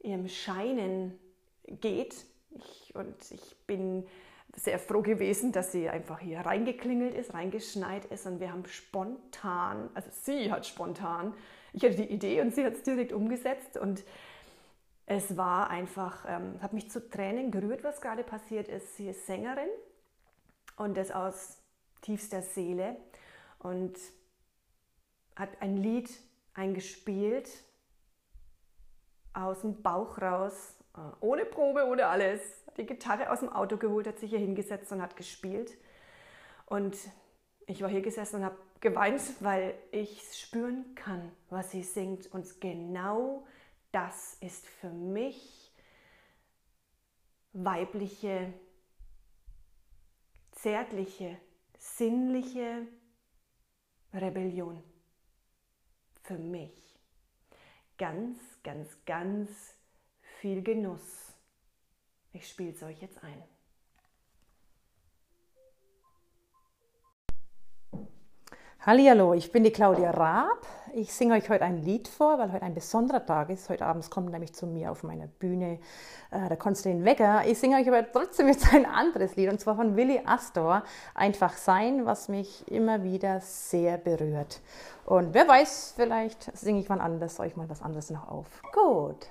ihrem 0.00 0.28
Scheinen 0.28 1.18
geht. 1.66 2.24
Ich, 2.50 2.94
und 2.94 3.16
ich 3.30 3.56
bin 3.66 4.06
sehr 4.54 4.78
froh 4.78 5.02
gewesen, 5.02 5.52
dass 5.52 5.72
sie 5.72 5.88
einfach 5.88 6.20
hier 6.20 6.40
reingeklingelt 6.40 7.14
ist, 7.14 7.34
reingeschneit 7.34 8.06
ist 8.06 8.26
und 8.26 8.40
wir 8.40 8.52
haben 8.52 8.64
spontan, 8.66 9.90
also 9.94 10.08
sie 10.12 10.50
hat 10.50 10.66
spontan, 10.66 11.34
ich 11.72 11.84
hatte 11.84 11.96
die 11.96 12.10
Idee 12.10 12.40
und 12.40 12.54
sie 12.54 12.64
hat 12.64 12.74
es 12.74 12.82
direkt 12.82 13.12
umgesetzt 13.12 13.76
und 13.76 14.04
es 15.06 15.36
war 15.36 15.70
einfach, 15.70 16.24
ähm, 16.28 16.60
hat 16.60 16.72
mich 16.72 16.90
zu 16.90 17.08
Tränen 17.08 17.52
gerührt, 17.52 17.84
was 17.84 18.00
gerade 18.00 18.24
passiert 18.24 18.68
ist. 18.68 18.96
Sie 18.96 19.08
ist 19.08 19.26
Sängerin 19.26 19.68
und 20.76 20.96
das 20.96 21.12
aus 21.12 21.58
tiefster 22.02 22.42
Seele 22.42 22.96
und 23.60 23.96
hat 25.36 25.50
ein 25.60 25.76
Lied 25.76 26.10
eingespielt 26.54 27.48
aus 29.32 29.60
dem 29.60 29.80
Bauch 29.80 30.20
raus, 30.20 30.74
äh, 30.96 31.00
ohne 31.20 31.44
Probe, 31.44 31.86
ohne 31.86 32.06
alles. 32.06 32.40
Die 32.76 32.84
Gitarre 32.86 33.30
aus 33.30 33.40
dem 33.40 33.50
Auto 33.50 33.76
geholt, 33.76 34.06
hat 34.06 34.18
sich 34.18 34.30
hier 34.30 34.38
hingesetzt 34.38 34.90
und 34.92 35.00
hat 35.00 35.16
gespielt. 35.16 35.78
Und 36.66 36.96
ich 37.66 37.80
war 37.80 37.88
hier 37.88 38.02
gesessen 38.02 38.36
und 38.36 38.44
habe 38.44 38.56
geweint, 38.80 39.22
weil 39.40 39.74
ich 39.92 40.20
spüren 40.34 40.94
kann, 40.94 41.30
was 41.48 41.70
sie 41.70 41.82
singt. 41.82 42.32
Und 42.32 42.60
genau 42.60 43.46
das 43.96 44.34
ist 44.40 44.66
für 44.66 44.90
mich 44.90 45.72
weibliche, 47.54 48.52
zärtliche, 50.52 51.38
sinnliche 51.78 52.86
Rebellion. 54.12 54.82
Für 56.24 56.36
mich. 56.36 57.00
Ganz, 57.96 58.38
ganz, 58.62 59.02
ganz 59.06 59.48
viel 60.40 60.62
Genuss. 60.62 61.32
Ich 62.34 62.46
spiele 62.50 62.72
es 62.72 62.82
euch 62.82 63.00
jetzt 63.00 63.24
ein. 63.24 63.55
Hallo, 68.88 69.34
ich 69.34 69.50
bin 69.50 69.64
die 69.64 69.72
Claudia 69.72 70.12
Raab. 70.12 70.64
Ich 70.94 71.12
singe 71.12 71.34
euch 71.34 71.50
heute 71.50 71.64
ein 71.64 71.82
Lied 71.82 72.06
vor, 72.06 72.38
weil 72.38 72.52
heute 72.52 72.62
ein 72.62 72.72
besonderer 72.72 73.26
Tag 73.26 73.50
ist. 73.50 73.68
Heute 73.68 73.84
Abend 73.84 74.08
kommt 74.12 74.30
nämlich 74.30 74.54
zu 74.54 74.64
mir 74.64 74.92
auf 74.92 75.02
meiner 75.02 75.26
Bühne 75.26 75.80
äh, 76.30 76.46
der 76.48 76.56
Konstantin 76.56 77.04
Wecker. 77.04 77.42
Ich 77.48 77.58
singe 77.58 77.78
euch 77.78 77.88
aber 77.88 78.08
trotzdem 78.12 78.46
jetzt 78.46 78.72
ein 78.72 78.86
anderes 78.86 79.34
Lied 79.34 79.50
und 79.50 79.58
zwar 79.58 79.74
von 79.74 79.96
Willi 79.96 80.20
Astor, 80.24 80.84
Einfach 81.16 81.54
sein, 81.54 82.06
was 82.06 82.28
mich 82.28 82.70
immer 82.70 83.02
wieder 83.02 83.40
sehr 83.40 83.98
berührt. 83.98 84.60
Und 85.04 85.34
wer 85.34 85.48
weiß, 85.48 85.94
vielleicht 85.96 86.56
singe 86.56 86.78
ich 86.78 86.88
wann 86.88 87.00
anders 87.00 87.40
euch 87.40 87.56
mal 87.56 87.68
was 87.68 87.82
anderes 87.82 88.10
noch 88.10 88.28
auf. 88.28 88.46
Gut. 88.72 89.26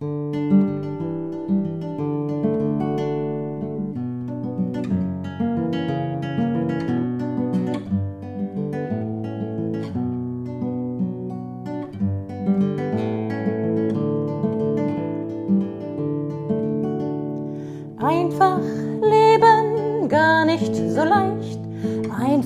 Einfach 0.00 1.13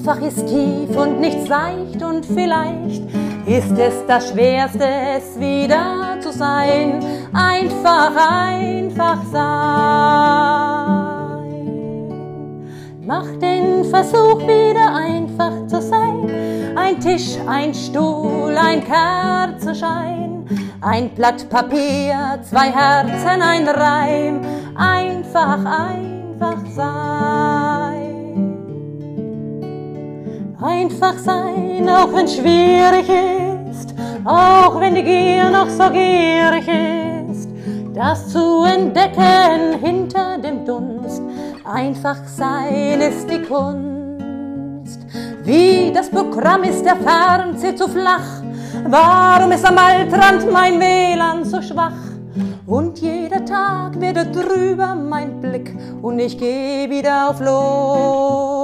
Einfach 0.09 0.27
ist 0.27 0.47
tief 0.47 0.97
und 0.97 1.21
nicht 1.21 1.47
seicht 1.47 2.03
und 2.03 2.25
vielleicht 2.25 3.03
ist 3.45 3.79
es 3.79 4.07
das 4.07 4.31
Schwerste, 4.31 4.89
es 5.19 5.39
wieder 5.39 6.17
zu 6.21 6.33
sein. 6.33 7.05
Einfach, 7.35 8.13
einfach 8.17 9.23
sein. 9.31 9.43
Mach 13.05 13.27
den 13.39 13.85
Versuch 13.85 14.41
wieder 14.47 14.95
einfach 14.95 15.67
zu 15.67 15.83
sein. 15.83 16.31
Ein 16.75 16.99
Tisch, 17.01 17.37
ein 17.47 17.75
Stuhl, 17.75 18.57
ein 18.57 18.83
Kerzenschein. 18.83 20.47
Ein 20.81 21.11
Blatt 21.11 21.51
Papier, 21.51 22.41
zwei 22.49 22.71
Herzen, 22.71 23.43
ein 23.43 23.69
Reim 23.69 24.41
einfach, 24.75 25.59
einfach 25.67 26.65
sein. 26.75 27.28
Einfach 30.61 31.17
sein, 31.19 31.89
auch 31.89 32.13
wenn 32.13 32.27
schwierig 32.27 33.09
ist, 33.09 33.95
auch 34.25 34.81
wenn 34.81 34.97
die 34.97 35.05
Gier 35.05 35.51
noch 35.51 35.69
so 35.69 35.89
gierig 35.91 36.67
ist, 36.67 37.49
das 37.95 38.29
zu 38.31 38.65
entdecken 38.65 39.79
hinter 39.81 40.37
dem 40.39 40.65
Dunst. 40.65 41.23
Einfach 41.65 42.17
sein 42.27 43.01
ist 43.01 43.31
die 43.31 43.41
Kunst. 43.41 44.99
Wie 45.45 45.93
das 45.95 46.11
Programm 46.11 46.65
ist 46.65 46.85
der 46.85 46.97
Fernseher 46.97 47.77
zu 47.77 47.87
flach, 47.87 48.43
warum 48.89 49.53
ist 49.53 49.65
am 49.65 49.79
Altrand 49.79 50.53
mein 50.53 50.81
WLAN 50.81 51.45
so 51.45 51.63
schwach? 51.63 51.93
Und 52.67 52.99
jeder 52.99 53.45
Tag 53.45 54.01
wird 54.01 54.35
drüber 54.35 54.97
mein 54.97 55.41
Blick 55.41 55.73
und 56.03 56.19
ich 56.19 56.37
geh 56.37 56.91
wieder 56.91 57.31
auf 57.31 57.39
los 57.39 58.58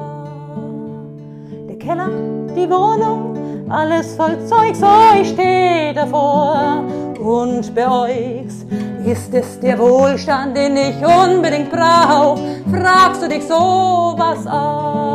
Der 1.68 1.78
Keller, 1.78 2.08
die 2.56 2.68
Wohnung, 2.68 3.36
alles 3.68 4.14
voll 4.16 4.38
Zeug, 4.46 4.74
so 4.74 4.86
ich 5.20 5.28
steh 5.30 5.92
davor. 5.92 6.84
Und 7.18 7.74
bei 7.74 7.88
euch 7.88 8.52
ist 9.04 9.34
es 9.34 9.60
der 9.60 9.78
Wohlstand, 9.78 10.56
den 10.56 10.76
ich 10.76 10.96
unbedingt 11.04 11.70
brauch. 11.70 12.38
Fragst 12.70 13.22
du 13.22 13.28
dich 13.28 13.44
sowas 13.44 14.46
auch? 14.46 15.06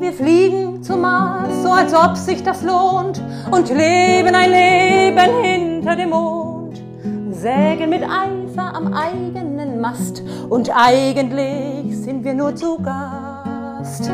Wir 0.00 0.12
fliegen 0.12 0.82
zum 0.82 1.02
Mars, 1.02 1.62
so 1.62 1.70
als 1.70 1.94
ob 1.94 2.16
sich 2.16 2.42
das 2.42 2.62
lohnt, 2.62 3.20
und 3.50 3.68
leben 3.68 4.34
ein 4.34 4.50
Leben 4.50 5.42
hinter 5.88 5.96
dem 5.96 6.10
Mond. 6.10 6.82
Sägen 7.30 7.90
mit 7.90 8.02
Eifer 8.02 8.74
am 8.74 8.92
eigenen 8.92 9.80
Mast, 9.80 10.22
und 10.50 10.70
eigentlich 10.74 11.96
sind 11.96 12.24
wir 12.24 12.34
nur 12.34 12.54
zu 12.54 12.78
Gast. 12.78 14.10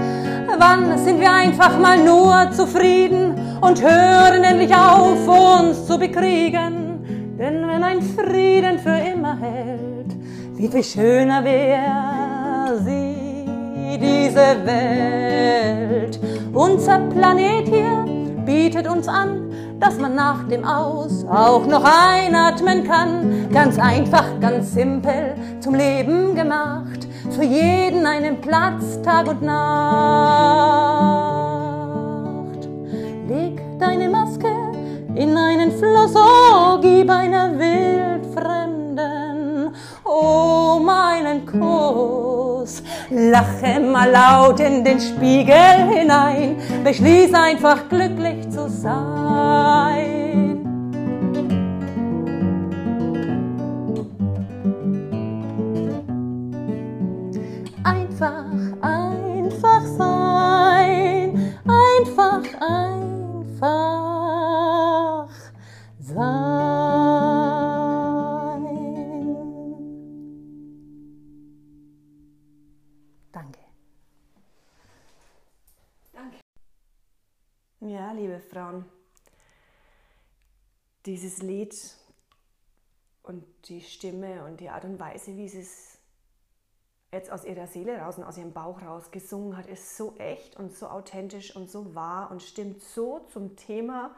Wann 0.56 0.96
sind 0.98 1.20
wir 1.20 1.32
einfach 1.32 1.78
mal 1.78 1.98
nur 1.98 2.50
zufrieden 2.52 3.34
und 3.60 3.82
hören 3.82 4.44
endlich 4.44 4.72
auf, 4.74 5.26
uns 5.26 5.86
zu 5.86 5.98
bekriegen? 5.98 7.34
Denn 7.38 7.66
wenn 7.66 7.82
ein 7.82 8.02
Frieden 8.02 8.78
für 8.78 8.96
immer 9.12 9.36
hält, 9.38 10.14
wie 10.54 10.68
viel 10.68 10.84
schöner 10.84 11.42
wäre 11.42 12.78
sie 12.84 13.98
diese 13.98 14.64
Welt. 14.64 16.20
Unser 16.52 16.98
Planet 17.08 17.66
hier 17.66 18.04
bietet 18.44 18.86
uns 18.86 19.08
an, 19.08 19.50
dass 19.84 19.98
man 19.98 20.14
nach 20.14 20.48
dem 20.48 20.64
Aus 20.64 21.26
auch 21.28 21.66
noch 21.66 21.84
einatmen 21.84 22.84
kann. 22.84 23.50
Ganz 23.52 23.78
einfach, 23.78 24.40
ganz 24.40 24.72
simpel, 24.72 25.34
zum 25.60 25.74
Leben 25.74 26.34
gemacht. 26.34 27.06
Für 27.30 27.44
jeden 27.44 28.06
einen 28.06 28.40
Platz, 28.40 29.02
Tag 29.02 29.28
und 29.28 29.42
Nacht. 29.42 29.54
Leg 33.28 33.60
deine 33.78 34.08
Maske 34.08 34.48
in 35.14 35.36
einen 35.36 35.70
Fluss, 35.72 36.14
oh, 36.16 36.78
gib 36.80 37.10
einer 37.10 37.58
Wildfremden, 37.58 39.74
oh, 40.04 40.80
meinen 40.82 41.44
Kuss. 41.44 42.82
Lache 43.16 43.78
mal 43.78 44.10
laut 44.10 44.58
in 44.58 44.82
den 44.82 44.98
Spiegel 44.98 45.54
hinein, 45.88 46.56
beschließ 46.82 47.32
einfach 47.32 47.88
glücklich 47.88 48.50
zu 48.50 48.68
sein. 48.68 50.58
Einfach, 57.84 58.46
einfach 58.82 59.82
sein, 59.96 61.54
einfach, 61.68 62.42
einfach 62.60 64.23
Ja, 77.86 78.12
liebe 78.12 78.40
Frauen, 78.40 78.86
dieses 81.04 81.42
Lied 81.42 81.76
und 83.22 83.44
die 83.66 83.82
Stimme 83.82 84.42
und 84.46 84.58
die 84.58 84.70
Art 84.70 84.86
und 84.86 84.98
Weise, 84.98 85.36
wie 85.36 85.50
sie 85.50 85.60
es 85.60 85.98
jetzt 87.12 87.30
aus 87.30 87.44
ihrer 87.44 87.66
Seele 87.66 87.98
raus 87.98 88.16
und 88.16 88.24
aus 88.24 88.38
ihrem 88.38 88.54
Bauch 88.54 88.80
raus 88.80 89.10
gesungen 89.10 89.58
hat, 89.58 89.66
ist 89.66 89.98
so 89.98 90.16
echt 90.16 90.56
und 90.56 90.74
so 90.74 90.86
authentisch 90.86 91.54
und 91.54 91.70
so 91.70 91.94
wahr 91.94 92.30
und 92.30 92.42
stimmt 92.42 92.80
so 92.80 93.26
zum 93.30 93.54
Thema 93.54 94.16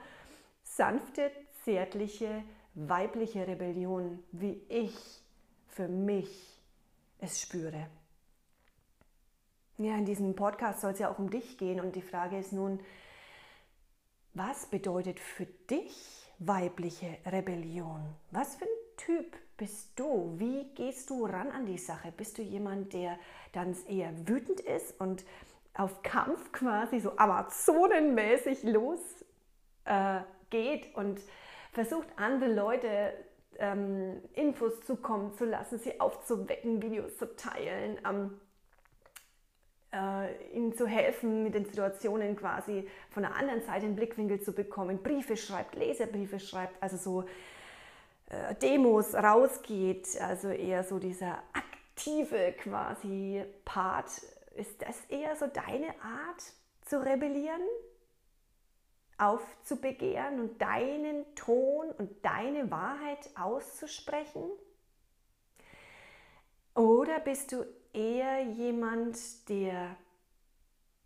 sanfte, 0.62 1.33
zärtliche, 1.64 2.44
weibliche 2.74 3.48
Rebellion, 3.48 4.22
wie 4.31 4.62
ich 4.68 4.96
für 5.66 5.88
mich 5.88 6.62
es 7.18 7.40
spüre. 7.40 7.88
Ja, 9.76 9.96
in 9.96 10.05
diesem 10.05 10.37
Podcast 10.37 10.83
soll 10.83 10.92
es 10.92 11.00
ja 11.00 11.11
auch 11.11 11.18
um 11.18 11.31
dich 11.31 11.59
gehen 11.59 11.81
und 11.81 11.96
die 11.96 12.02
Frage 12.02 12.38
ist 12.38 12.52
nun, 12.52 12.79
was 14.37 14.66
bedeutet 14.66 15.18
für 15.18 15.46
dich 15.46 16.31
weibliche 16.38 17.16
Rebellion? 17.25 18.03
Was 18.31 18.57
für 18.57 18.66
ein 18.66 18.96
Typ 18.99 19.35
bist 19.57 19.99
du? 19.99 20.35
Wie 20.37 20.64
gehst 20.75 21.09
du 21.09 21.25
ran 21.25 21.51
an 21.51 21.64
die 21.64 21.79
Sache? 21.79 22.12
Bist 22.14 22.37
du 22.37 22.42
jemand, 22.42 22.92
der 22.92 23.18
dann 23.53 23.75
eher 23.88 24.12
wütend 24.29 24.61
ist 24.61 25.01
und 25.01 25.25
auf 25.72 26.03
Kampf 26.03 26.53
quasi 26.53 27.01
so 27.01 27.16
amazonenmäßig 27.16 28.62
losgeht 28.64 29.25
äh, 29.87 30.94
und 30.94 31.22
versucht 31.72 32.09
andere 32.16 32.53
Leute 32.53 33.14
ähm, 33.59 34.20
Infos 34.35 34.83
zukommen 34.83 35.33
zu 35.33 35.46
lassen, 35.46 35.79
sie 35.79 35.99
aufzuwecken, 35.99 36.83
Videos 36.83 37.16
zu 37.16 37.35
teilen, 37.37 37.99
ähm, 38.07 38.38
äh, 39.96 40.56
ihnen 40.56 40.76
zu 40.76 40.87
helfen, 40.87 41.44
mit 41.44 41.54
den 41.54 41.64
Situationen 41.64 42.37
quasi 42.37 42.87
von 43.11 43.22
der 43.22 43.35
anderen 43.35 43.62
Seite 43.62 43.87
den 43.87 43.96
Blickwinkel 43.96 44.40
zu 44.40 44.52
bekommen, 44.52 45.02
Briefe 45.02 45.37
schreibt, 45.37 45.74
Leserbriefe 45.74 46.38
schreibt, 46.38 46.82
also 46.82 46.96
so 46.96 47.28
äh, 48.28 48.54
Demos 48.56 49.14
rausgeht, 49.14 50.09
also 50.20 50.48
eher 50.48 50.85
so 50.85 50.98
dieser 50.98 51.42
aktive 51.52 52.54
quasi 52.62 53.44
Part. 53.64 54.11
Ist 54.54 54.82
das 54.82 55.04
eher 55.09 55.37
so 55.37 55.46
deine 55.46 55.88
Art 56.02 56.42
zu 56.82 57.02
rebellieren? 57.02 57.62
aufzubegehren 59.18 60.40
und 60.40 60.61
deinen 60.61 61.24
Ton 61.35 61.90
und 61.98 62.24
deine 62.24 62.70
Wahrheit 62.70 63.30
auszusprechen? 63.35 64.42
Oder 66.74 67.20
bist 67.20 67.52
du 67.52 67.64
eher 67.96 68.42
jemand, 68.42 69.48
der 69.48 69.96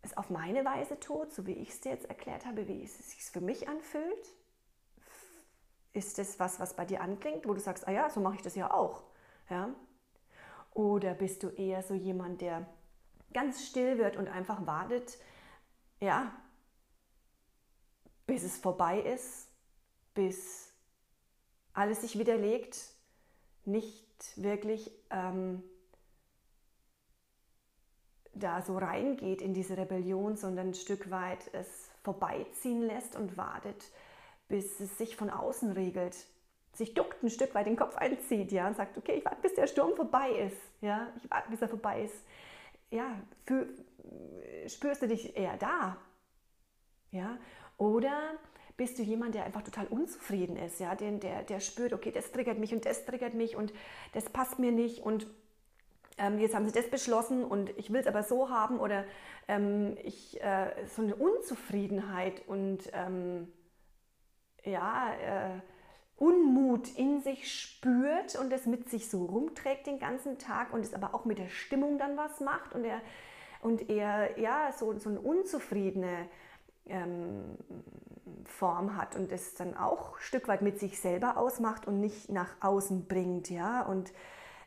es 0.03 0.16
auf 0.16 0.31
meine 0.31 0.64
Weise 0.64 0.98
tut, 0.98 1.33
so 1.33 1.46
wie 1.46 1.53
ich 1.53 1.70
es 1.70 1.81
dir 1.81 1.92
jetzt 1.92 2.09
erklärt 2.09 2.46
habe, 2.46 2.66
wie 2.68 2.83
es 2.83 2.98
sich 3.11 3.22
für 3.22 3.40
mich 3.40 3.68
anfühlt? 3.68 4.35
Ist 5.92 6.18
das 6.18 6.38
was, 6.40 6.61
was 6.61 6.74
bei 6.74 6.85
dir 6.85 7.00
anklingt, 7.00 7.46
wo 7.46 7.55
du 7.55 7.61
sagst, 7.61 7.87
ah 7.87 7.92
ja, 7.92 8.11
so 8.11 8.20
mache 8.20 8.37
ich 8.37 8.42
das 8.42 8.55
ja 8.55 8.72
auch? 8.72 9.05
Ja? 9.48 9.74
Oder 10.72 11.14
bist 11.14 11.42
du 11.42 11.48
eher 11.48 11.83
so 11.83 11.94
jemand, 11.94 12.40
der 12.40 12.66
ganz 13.33 13.66
still 13.66 13.98
wird 13.98 14.16
und 14.16 14.29
einfach 14.29 14.66
wartet, 14.66 15.18
ja, 16.00 16.33
bis 18.26 18.42
es 18.42 18.57
vorbei 18.57 19.00
ist, 19.00 19.48
bis 20.14 20.72
alles 21.72 22.00
sich 22.00 22.18
widerlegt, 22.18 22.94
nicht 23.64 24.07
wirklich 24.37 24.90
ähm, 25.11 25.62
da 28.35 28.62
so 28.62 28.79
reingeht 28.79 29.43
in 29.43 29.55
diese 29.55 29.77
Rebellion, 29.77 30.37
sondern 30.37 30.69
ein 30.69 30.75
Stück 30.75 31.11
weit 31.11 31.51
es 31.53 31.90
vorbeiziehen 32.03 32.83
lässt 32.83 33.16
und 33.16 33.37
wartet, 33.37 33.90
bis 34.49 34.81
es 34.81 34.97
sich 34.99 35.16
von 35.16 35.31
außen 35.31 35.73
regelt, 35.73 36.16
sich 36.73 36.95
duckt, 36.95 37.23
ein 37.23 37.31
Stück 37.31 37.55
weit 37.55 37.66
den 37.66 37.77
Kopf 37.77 37.97
einzieht, 37.97 38.53
ja, 38.53 38.69
und 38.69 38.77
sagt, 38.77 38.97
okay, 38.97 39.14
ich 39.19 39.25
warte, 39.25 39.43
bis 39.43 39.55
der 39.55 39.66
Sturm 39.66 39.95
vorbei 39.97 40.31
ist, 40.31 40.57
ja, 40.81 41.09
ich 41.16 41.31
warte, 41.31 41.51
bis 41.51 41.61
er 41.61 41.69
vorbei 41.69 42.03
ist. 42.05 42.25
Ja, 42.90 43.21
für, 43.45 43.69
spürst 44.66 45.03
du 45.03 45.09
dich 45.09 45.37
eher 45.37 45.57
da, 45.57 45.97
ja, 47.11 47.38
oder 47.77 48.35
bist 48.77 48.99
du 48.99 49.03
jemand, 49.03 49.35
der 49.35 49.45
einfach 49.45 49.62
total 49.62 49.87
unzufrieden 49.88 50.57
ist, 50.57 50.81
ja, 50.81 50.95
der, 50.95 51.12
der, 51.12 51.43
der 51.43 51.61
spürt, 51.61 51.93
okay, 51.93 52.11
das 52.11 52.33
triggert 52.33 52.59
mich 52.59 52.73
und 52.73 52.87
das 52.87 53.05
triggert 53.05 53.35
mich 53.35 53.57
und 53.57 53.73
das 54.14 54.31
passt 54.31 54.59
mir 54.59 54.73
nicht 54.73 55.01
und 55.01 55.27
ähm, 56.20 56.38
jetzt 56.38 56.54
haben 56.54 56.66
sie 56.66 56.72
das 56.72 56.88
beschlossen 56.88 57.44
und 57.44 57.70
ich 57.78 57.92
will 57.92 58.00
es 58.00 58.06
aber 58.06 58.22
so 58.22 58.50
haben 58.50 58.78
oder 58.78 59.04
ähm, 59.48 59.96
ich, 60.04 60.40
äh, 60.42 60.70
so 60.94 61.02
eine 61.02 61.16
Unzufriedenheit 61.16 62.46
und 62.46 62.90
ähm, 62.92 63.48
ja, 64.64 65.14
äh, 65.14 65.61
Unmut 66.16 66.94
in 66.98 67.22
sich 67.22 67.50
spürt 67.50 68.37
und 68.37 68.52
es 68.52 68.66
mit 68.66 68.90
sich 68.90 69.09
so 69.09 69.24
rumträgt 69.24 69.87
den 69.87 69.98
ganzen 69.98 70.38
Tag 70.38 70.74
und 70.74 70.80
es 70.80 70.92
aber 70.92 71.14
auch 71.14 71.24
mit 71.24 71.38
der 71.38 71.48
Stimmung 71.48 71.96
dann 71.96 72.18
was 72.18 72.40
macht 72.40 72.74
und 72.74 72.85
er 72.85 73.00
und 73.62 73.88
er 73.90 74.38
ja 74.38 74.72
so, 74.72 74.98
so 74.98 75.11
eine 75.11 75.20
unzufriedene 75.20 76.28
ähm, 76.87 77.56
Form 78.44 78.96
hat 78.96 79.16
und 79.16 79.33
es 79.33 79.54
dann 79.54 79.76
auch 79.76 80.16
ein 80.16 80.20
Stück 80.20 80.48
weit 80.48 80.62
mit 80.62 80.78
sich 80.78 81.00
selber 81.00 81.37
ausmacht 81.38 81.87
und 81.87 82.00
nicht 82.00 82.30
nach 82.30 82.50
außen 82.61 83.06
bringt, 83.06 83.48
ja, 83.50 83.83
und 83.83 84.12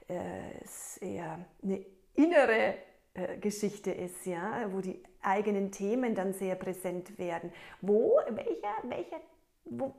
es 0.08 0.98
eher 0.98 1.46
eine 1.62 1.86
innere 2.16 2.76
äh, 3.14 3.38
Geschichte 3.38 3.92
ist, 3.92 4.26
ja, 4.26 4.68
wo 4.72 4.82
die 4.82 5.02
eigenen 5.22 5.72
Themen 5.72 6.16
dann 6.16 6.34
sehr 6.34 6.56
präsent 6.56 7.18
werden. 7.18 7.52
Wo, 7.82 8.20
welcher, 8.30 8.76
welcher, 8.84 9.20
wo, 9.66 9.94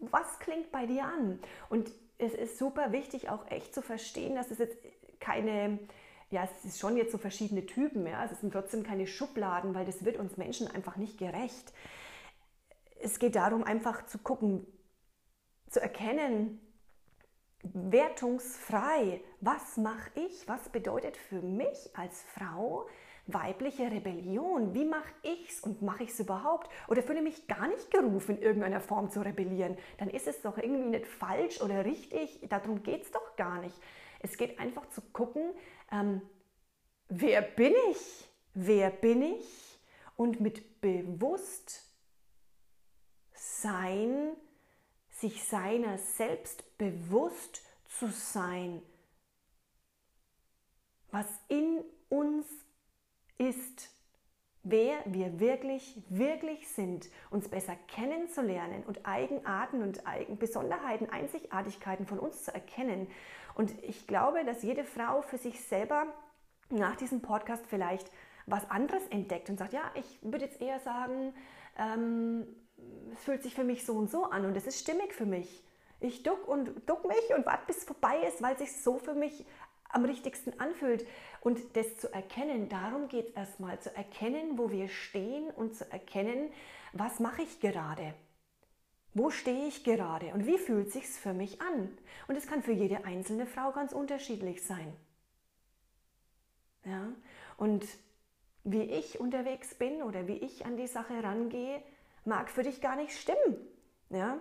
was 0.00 0.38
klingt 0.38 0.72
bei 0.72 0.86
dir 0.86 1.04
an? 1.04 1.38
Und 1.68 1.90
es 2.18 2.34
ist 2.34 2.58
super 2.58 2.92
wichtig, 2.92 3.28
auch 3.28 3.50
echt 3.50 3.74
zu 3.74 3.82
verstehen, 3.82 4.34
dass 4.34 4.50
es 4.50 4.58
jetzt 4.58 4.78
keine 5.20 5.78
ja, 6.30 6.44
es 6.44 6.64
ist 6.64 6.80
schon 6.80 6.96
jetzt 6.96 7.12
so 7.12 7.18
verschiedene 7.18 7.66
Typen, 7.66 8.06
ja, 8.06 8.24
es 8.24 8.40
sind 8.40 8.52
trotzdem 8.52 8.82
keine 8.82 9.06
Schubladen, 9.06 9.74
weil 9.74 9.84
das 9.84 10.04
wird 10.04 10.16
uns 10.16 10.36
Menschen 10.36 10.66
einfach 10.68 10.96
nicht 10.96 11.18
gerecht. 11.18 11.72
Es 13.00 13.18
geht 13.18 13.36
darum, 13.36 13.62
einfach 13.62 14.06
zu 14.06 14.18
gucken, 14.18 14.66
zu 15.68 15.80
erkennen, 15.80 16.60
wertungsfrei, 17.74 19.20
was 19.40 19.76
mache 19.76 20.10
ich, 20.14 20.48
was 20.48 20.68
bedeutet 20.68 21.16
für 21.16 21.40
mich 21.40 21.90
als 21.94 22.22
Frau 22.34 22.86
weibliche 23.26 23.90
Rebellion, 23.90 24.72
wie 24.74 24.84
mache 24.84 25.12
ich 25.22 25.50
es 25.50 25.60
und 25.60 25.82
mache 25.82 26.04
ich 26.04 26.10
es 26.10 26.20
überhaupt 26.20 26.70
oder 26.88 27.02
fühle 27.02 27.22
mich 27.22 27.46
gar 27.48 27.66
nicht 27.66 27.90
gerufen, 27.90 28.36
in 28.36 28.42
irgendeiner 28.42 28.80
Form 28.80 29.10
zu 29.10 29.20
rebellieren, 29.20 29.76
dann 29.98 30.08
ist 30.08 30.28
es 30.28 30.42
doch 30.42 30.58
irgendwie 30.58 30.90
nicht 30.90 31.06
falsch 31.06 31.60
oder 31.60 31.84
richtig, 31.84 32.40
darum 32.48 32.82
geht 32.82 33.02
es 33.02 33.10
doch 33.10 33.36
gar 33.36 33.60
nicht. 33.60 33.74
Es 34.20 34.36
geht 34.36 34.58
einfach 34.58 34.88
zu 34.90 35.00
gucken, 35.12 35.52
ähm, 35.90 36.22
wer 37.08 37.42
bin 37.42 37.74
ich? 37.90 38.28
Wer 38.54 38.90
bin 38.90 39.22
ich? 39.22 39.78
Und 40.16 40.40
mit 40.40 40.80
bewusst 40.80 41.84
sein, 43.34 44.36
sich 45.16 45.44
seiner 45.44 45.98
selbst 45.98 46.76
bewusst 46.78 47.62
zu 47.98 48.08
sein, 48.08 48.82
was 51.10 51.26
in 51.48 51.82
uns 52.08 52.46
ist, 53.38 53.90
wer 54.62 54.98
wir 55.06 55.40
wirklich, 55.40 56.02
wirklich 56.08 56.68
sind, 56.68 57.08
uns 57.30 57.48
besser 57.48 57.76
kennenzulernen 57.88 58.84
und 58.84 59.06
Eigenarten 59.06 59.82
und 59.82 60.06
Eigen 60.06 60.38
Besonderheiten, 60.38 61.08
Einzigartigkeiten 61.08 62.06
von 62.06 62.18
uns 62.18 62.44
zu 62.44 62.52
erkennen. 62.52 63.06
Und 63.54 63.72
ich 63.84 64.06
glaube, 64.06 64.44
dass 64.44 64.62
jede 64.62 64.84
Frau 64.84 65.22
für 65.22 65.38
sich 65.38 65.60
selber 65.60 66.06
nach 66.68 66.96
diesem 66.96 67.22
Podcast 67.22 67.64
vielleicht 67.66 68.10
was 68.44 68.68
anderes 68.70 69.06
entdeckt 69.08 69.48
und 69.48 69.58
sagt, 69.58 69.72
ja, 69.72 69.90
ich 69.94 70.18
würde 70.20 70.44
jetzt 70.44 70.60
eher 70.60 70.80
sagen, 70.80 71.32
ähm, 71.78 72.46
es 73.12 73.24
fühlt 73.24 73.42
sich 73.42 73.54
für 73.54 73.64
mich 73.64 73.84
so 73.84 73.94
und 73.94 74.10
so 74.10 74.24
an 74.24 74.44
und 74.44 74.56
es 74.56 74.66
ist 74.66 74.80
stimmig 74.80 75.14
für 75.14 75.26
mich. 75.26 75.62
Ich 76.00 76.22
duck 76.22 76.46
und 76.46 76.88
duck 76.88 77.06
mich 77.06 77.34
und 77.34 77.46
warte, 77.46 77.66
bis 77.66 77.78
es 77.78 77.84
vorbei 77.84 78.18
ist, 78.28 78.42
weil 78.42 78.52
es 78.52 78.58
sich 78.58 78.82
so 78.82 78.98
für 78.98 79.14
mich 79.14 79.46
am 79.88 80.04
richtigsten 80.04 80.58
anfühlt. 80.60 81.06
Und 81.40 81.76
das 81.76 81.96
zu 81.96 82.12
erkennen, 82.12 82.68
darum 82.68 83.08
geht 83.08 83.28
es 83.28 83.34
erstmal, 83.34 83.80
zu 83.80 83.94
erkennen, 83.94 84.58
wo 84.58 84.70
wir 84.70 84.88
stehen 84.88 85.50
und 85.50 85.74
zu 85.74 85.90
erkennen, 85.90 86.50
was 86.92 87.20
mache 87.20 87.42
ich 87.42 87.60
gerade. 87.60 88.14
Wo 89.14 89.30
stehe 89.30 89.66
ich 89.66 89.82
gerade 89.82 90.26
und 90.34 90.46
wie 90.46 90.58
fühlt 90.58 90.92
sich's 90.92 91.16
für 91.16 91.32
mich 91.32 91.62
an? 91.62 91.96
Und 92.28 92.36
es 92.36 92.46
kann 92.46 92.62
für 92.62 92.72
jede 92.72 93.06
einzelne 93.06 93.46
Frau 93.46 93.72
ganz 93.72 93.92
unterschiedlich 93.92 94.62
sein. 94.62 94.92
Ja? 96.84 97.08
Und 97.56 97.86
wie 98.64 98.82
ich 98.82 99.18
unterwegs 99.18 99.74
bin 99.74 100.02
oder 100.02 100.26
wie 100.26 100.36
ich 100.36 100.66
an 100.66 100.76
die 100.76 100.86
Sache 100.86 101.22
rangehe, 101.22 101.82
mag 102.26 102.50
für 102.50 102.62
dich 102.62 102.80
gar 102.80 102.96
nicht 102.96 103.16
stimmen. 103.18 103.56
Ja? 104.10 104.38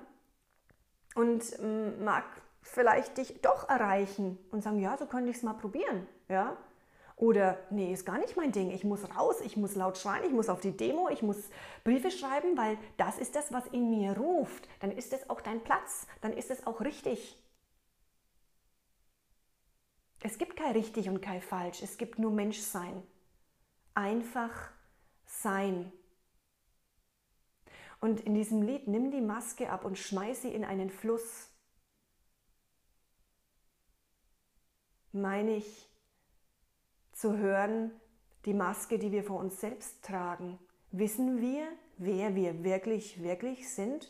Und 1.15 1.43
mag 2.02 2.26
vielleicht 2.62 3.17
dich 3.17 3.41
doch 3.41 3.69
erreichen 3.69 4.38
und 4.52 4.63
sagen, 4.63 4.80
ja, 4.80 4.98
so 4.98 5.06
könnte 5.06 5.30
ich 5.30 5.38
es 5.38 5.43
mal 5.43 5.54
probieren. 5.54 6.08
Ja? 6.28 6.58
Oder 7.17 7.58
nee, 7.69 7.93
ist 7.93 8.06
gar 8.06 8.17
nicht 8.17 8.36
mein 8.36 8.52
Ding. 8.52 8.71
Ich 8.71 8.84
muss 8.84 9.10
raus, 9.15 9.39
ich 9.39 9.56
muss 9.56 9.76
laut 9.76 9.98
schreien, 9.98 10.26
ich 10.26 10.34
muss 10.34 10.50
auf 10.50 10.60
die 10.60 10.76
Demo, 10.76 11.08
ich 11.10 11.21
muss 11.21 11.50
Briefe 11.84 12.12
schreiben, 12.12 12.58
weil 12.58 12.78
das 12.98 13.17
ist 13.17 13.36
das, 13.36 13.54
was 13.54 13.65
in 13.67 13.89
mir 13.89 14.17
ruft. 14.17 14.67
Dann 14.82 14.91
ist 14.91 15.13
es 15.13 15.30
auch 15.30 15.39
dein 15.39 15.63
Platz, 15.63 16.08
dann 16.21 16.34
ist 16.34 16.52
es 16.52 16.67
auch 16.67 16.82
richtig. 16.82 17.41
Es 20.21 20.38
gibt 20.38 20.58
kein 20.58 20.74
richtig 20.74 21.08
und 21.08 21.21
kein 21.21 21.41
falsch, 21.41 21.84
es 21.84 21.98
gibt 21.98 22.19
nur 22.19 22.32
Menschsein. 22.32 23.04
Einfach 23.93 24.71
sein. 25.26 25.93
Und 27.99 28.21
in 28.21 28.34
diesem 28.34 28.62
Lied 28.62 28.88
nimm 28.88 29.12
die 29.12 29.21
Maske 29.21 29.69
ab 29.69 29.86
und 29.86 29.97
schmeiß 29.97 30.43
sie 30.43 30.53
in 30.53 30.63
einen 30.63 30.89
Fluss. 30.89 31.49
Meine 35.12 35.55
ich 35.55 35.89
zu 37.13 37.38
hören, 37.38 37.91
die 38.45 38.53
Maske, 38.53 38.99
die 38.99 39.12
wir 39.12 39.23
vor 39.23 39.39
uns 39.39 39.60
selbst 39.60 40.03
tragen. 40.03 40.60
Wissen 40.91 41.41
wir, 41.41 41.67
wer 41.97 42.36
wir 42.36 42.63
wirklich, 42.63 43.21
wirklich 43.21 43.69
sind? 43.69 44.08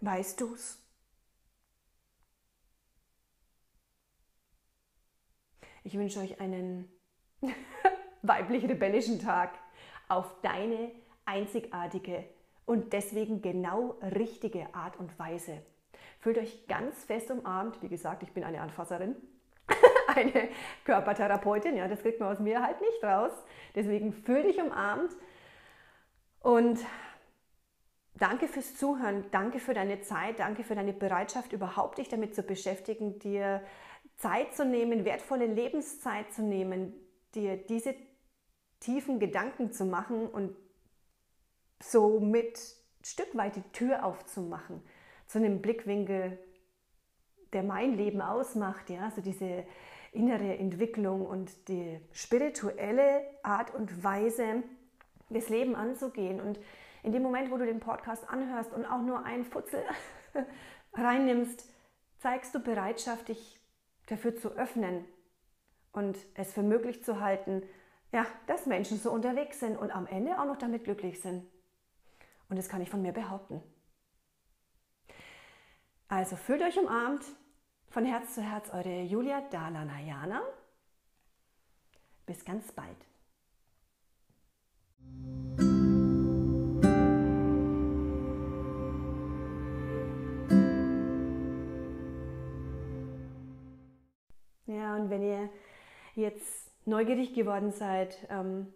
Weißt 0.00 0.40
du's? 0.40 0.78
Ich 5.84 5.94
wünsche 5.94 6.20
euch 6.20 6.40
einen 6.40 6.88
weiblich-rebellischen 8.22 9.18
Tag 9.18 9.58
auf 10.12 10.34
deine 10.42 10.90
einzigartige 11.24 12.24
und 12.66 12.92
deswegen 12.92 13.40
genau 13.40 13.96
richtige 14.14 14.74
Art 14.74 14.98
und 14.98 15.18
Weise. 15.18 15.62
Fühlt 16.20 16.36
euch 16.36 16.66
ganz 16.66 17.04
fest 17.04 17.30
umarmt. 17.30 17.82
Wie 17.82 17.88
gesagt, 17.88 18.22
ich 18.22 18.32
bin 18.32 18.44
eine 18.44 18.60
Anfasserin, 18.60 19.16
eine 20.14 20.48
Körpertherapeutin. 20.84 21.76
Ja, 21.76 21.88
das 21.88 22.02
kriegt 22.02 22.20
man 22.20 22.30
aus 22.30 22.40
mir 22.40 22.62
halt 22.62 22.80
nicht 22.80 23.02
raus. 23.02 23.32
Deswegen 23.74 24.12
fühl 24.12 24.42
dich 24.42 24.60
umarmt 24.60 25.12
und 26.40 26.78
danke 28.14 28.48
fürs 28.48 28.76
Zuhören, 28.76 29.24
danke 29.30 29.60
für 29.60 29.72
deine 29.72 30.02
Zeit, 30.02 30.40
danke 30.40 30.62
für 30.62 30.74
deine 30.74 30.92
Bereitschaft, 30.92 31.54
überhaupt 31.54 31.96
dich 31.98 32.10
damit 32.10 32.34
zu 32.34 32.42
beschäftigen, 32.42 33.18
dir 33.18 33.62
Zeit 34.18 34.54
zu 34.54 34.66
nehmen, 34.66 35.06
wertvolle 35.06 35.46
Lebenszeit 35.46 36.32
zu 36.34 36.42
nehmen, 36.42 36.92
dir 37.34 37.56
diese 37.56 37.94
tiefen 38.82 39.20
Gedanken 39.20 39.72
zu 39.72 39.84
machen 39.84 40.26
und 40.26 40.56
somit 41.80 42.58
ein 43.00 43.04
Stück 43.04 43.36
weit 43.36 43.56
die 43.56 43.72
Tür 43.72 44.04
aufzumachen 44.04 44.82
zu 45.26 45.38
einem 45.38 45.62
Blickwinkel, 45.62 46.38
der 47.52 47.62
mein 47.62 47.96
Leben 47.96 48.20
ausmacht, 48.20 48.90
ja, 48.90 49.10
so 49.10 49.20
diese 49.20 49.64
innere 50.12 50.58
Entwicklung 50.58 51.24
und 51.24 51.68
die 51.68 51.98
spirituelle 52.12 53.24
Art 53.42 53.74
und 53.74 54.04
Weise, 54.04 54.62
das 55.30 55.48
Leben 55.48 55.74
anzugehen. 55.74 56.40
Und 56.40 56.58
in 57.02 57.12
dem 57.12 57.22
Moment, 57.22 57.50
wo 57.50 57.56
du 57.56 57.64
den 57.64 57.80
Podcast 57.80 58.28
anhörst 58.28 58.72
und 58.72 58.84
auch 58.84 59.00
nur 59.00 59.24
einen 59.24 59.44
Futzel 59.44 59.82
reinnimmst, 60.92 61.68
zeigst 62.18 62.54
du 62.54 62.60
Bereitschaft, 62.60 63.28
dich 63.28 63.60
dafür 64.06 64.36
zu 64.36 64.50
öffnen 64.50 65.04
und 65.92 66.18
es 66.34 66.52
für 66.52 66.62
möglich 66.62 67.02
zu 67.02 67.20
halten, 67.20 67.62
ja, 68.12 68.26
dass 68.46 68.66
Menschen 68.66 68.98
so 68.98 69.10
unterwegs 69.10 69.58
sind 69.60 69.76
und 69.76 69.90
am 69.90 70.06
Ende 70.06 70.38
auch 70.38 70.44
noch 70.44 70.58
damit 70.58 70.84
glücklich 70.84 71.20
sind. 71.20 71.46
Und 72.48 72.56
das 72.56 72.68
kann 72.68 72.82
ich 72.82 72.90
von 72.90 73.00
mir 73.00 73.12
behaupten. 73.12 73.62
Also 76.08 76.36
fühlt 76.36 76.60
euch 76.60 76.78
umarmt. 76.78 77.24
Von 77.88 78.04
Herz 78.04 78.34
zu 78.34 78.42
Herz, 78.42 78.70
eure 78.70 79.02
Julia 79.02 79.40
Dalanayana. 79.50 80.42
Bis 82.26 82.44
ganz 82.44 82.70
bald. 82.72 82.96
Ja, 94.66 94.96
und 94.96 95.10
wenn 95.10 95.22
ihr 95.22 95.50
jetzt 96.14 96.71
neugierig 96.84 97.34
geworden 97.34 97.72
seid 97.72 98.16
ähm, 98.30 98.72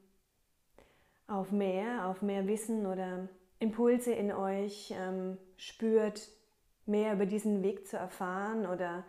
auf 1.26 1.50
mehr, 1.50 2.06
auf 2.06 2.22
mehr 2.22 2.46
Wissen 2.46 2.86
oder 2.86 3.28
Impulse 3.58 4.12
in 4.12 4.30
euch 4.32 4.94
ähm, 4.96 5.36
spürt, 5.56 6.28
mehr 6.84 7.14
über 7.14 7.24
diesen 7.26 7.62
Weg 7.62 7.88
zu 7.88 7.96
erfahren 7.96 8.66
oder 8.66 9.04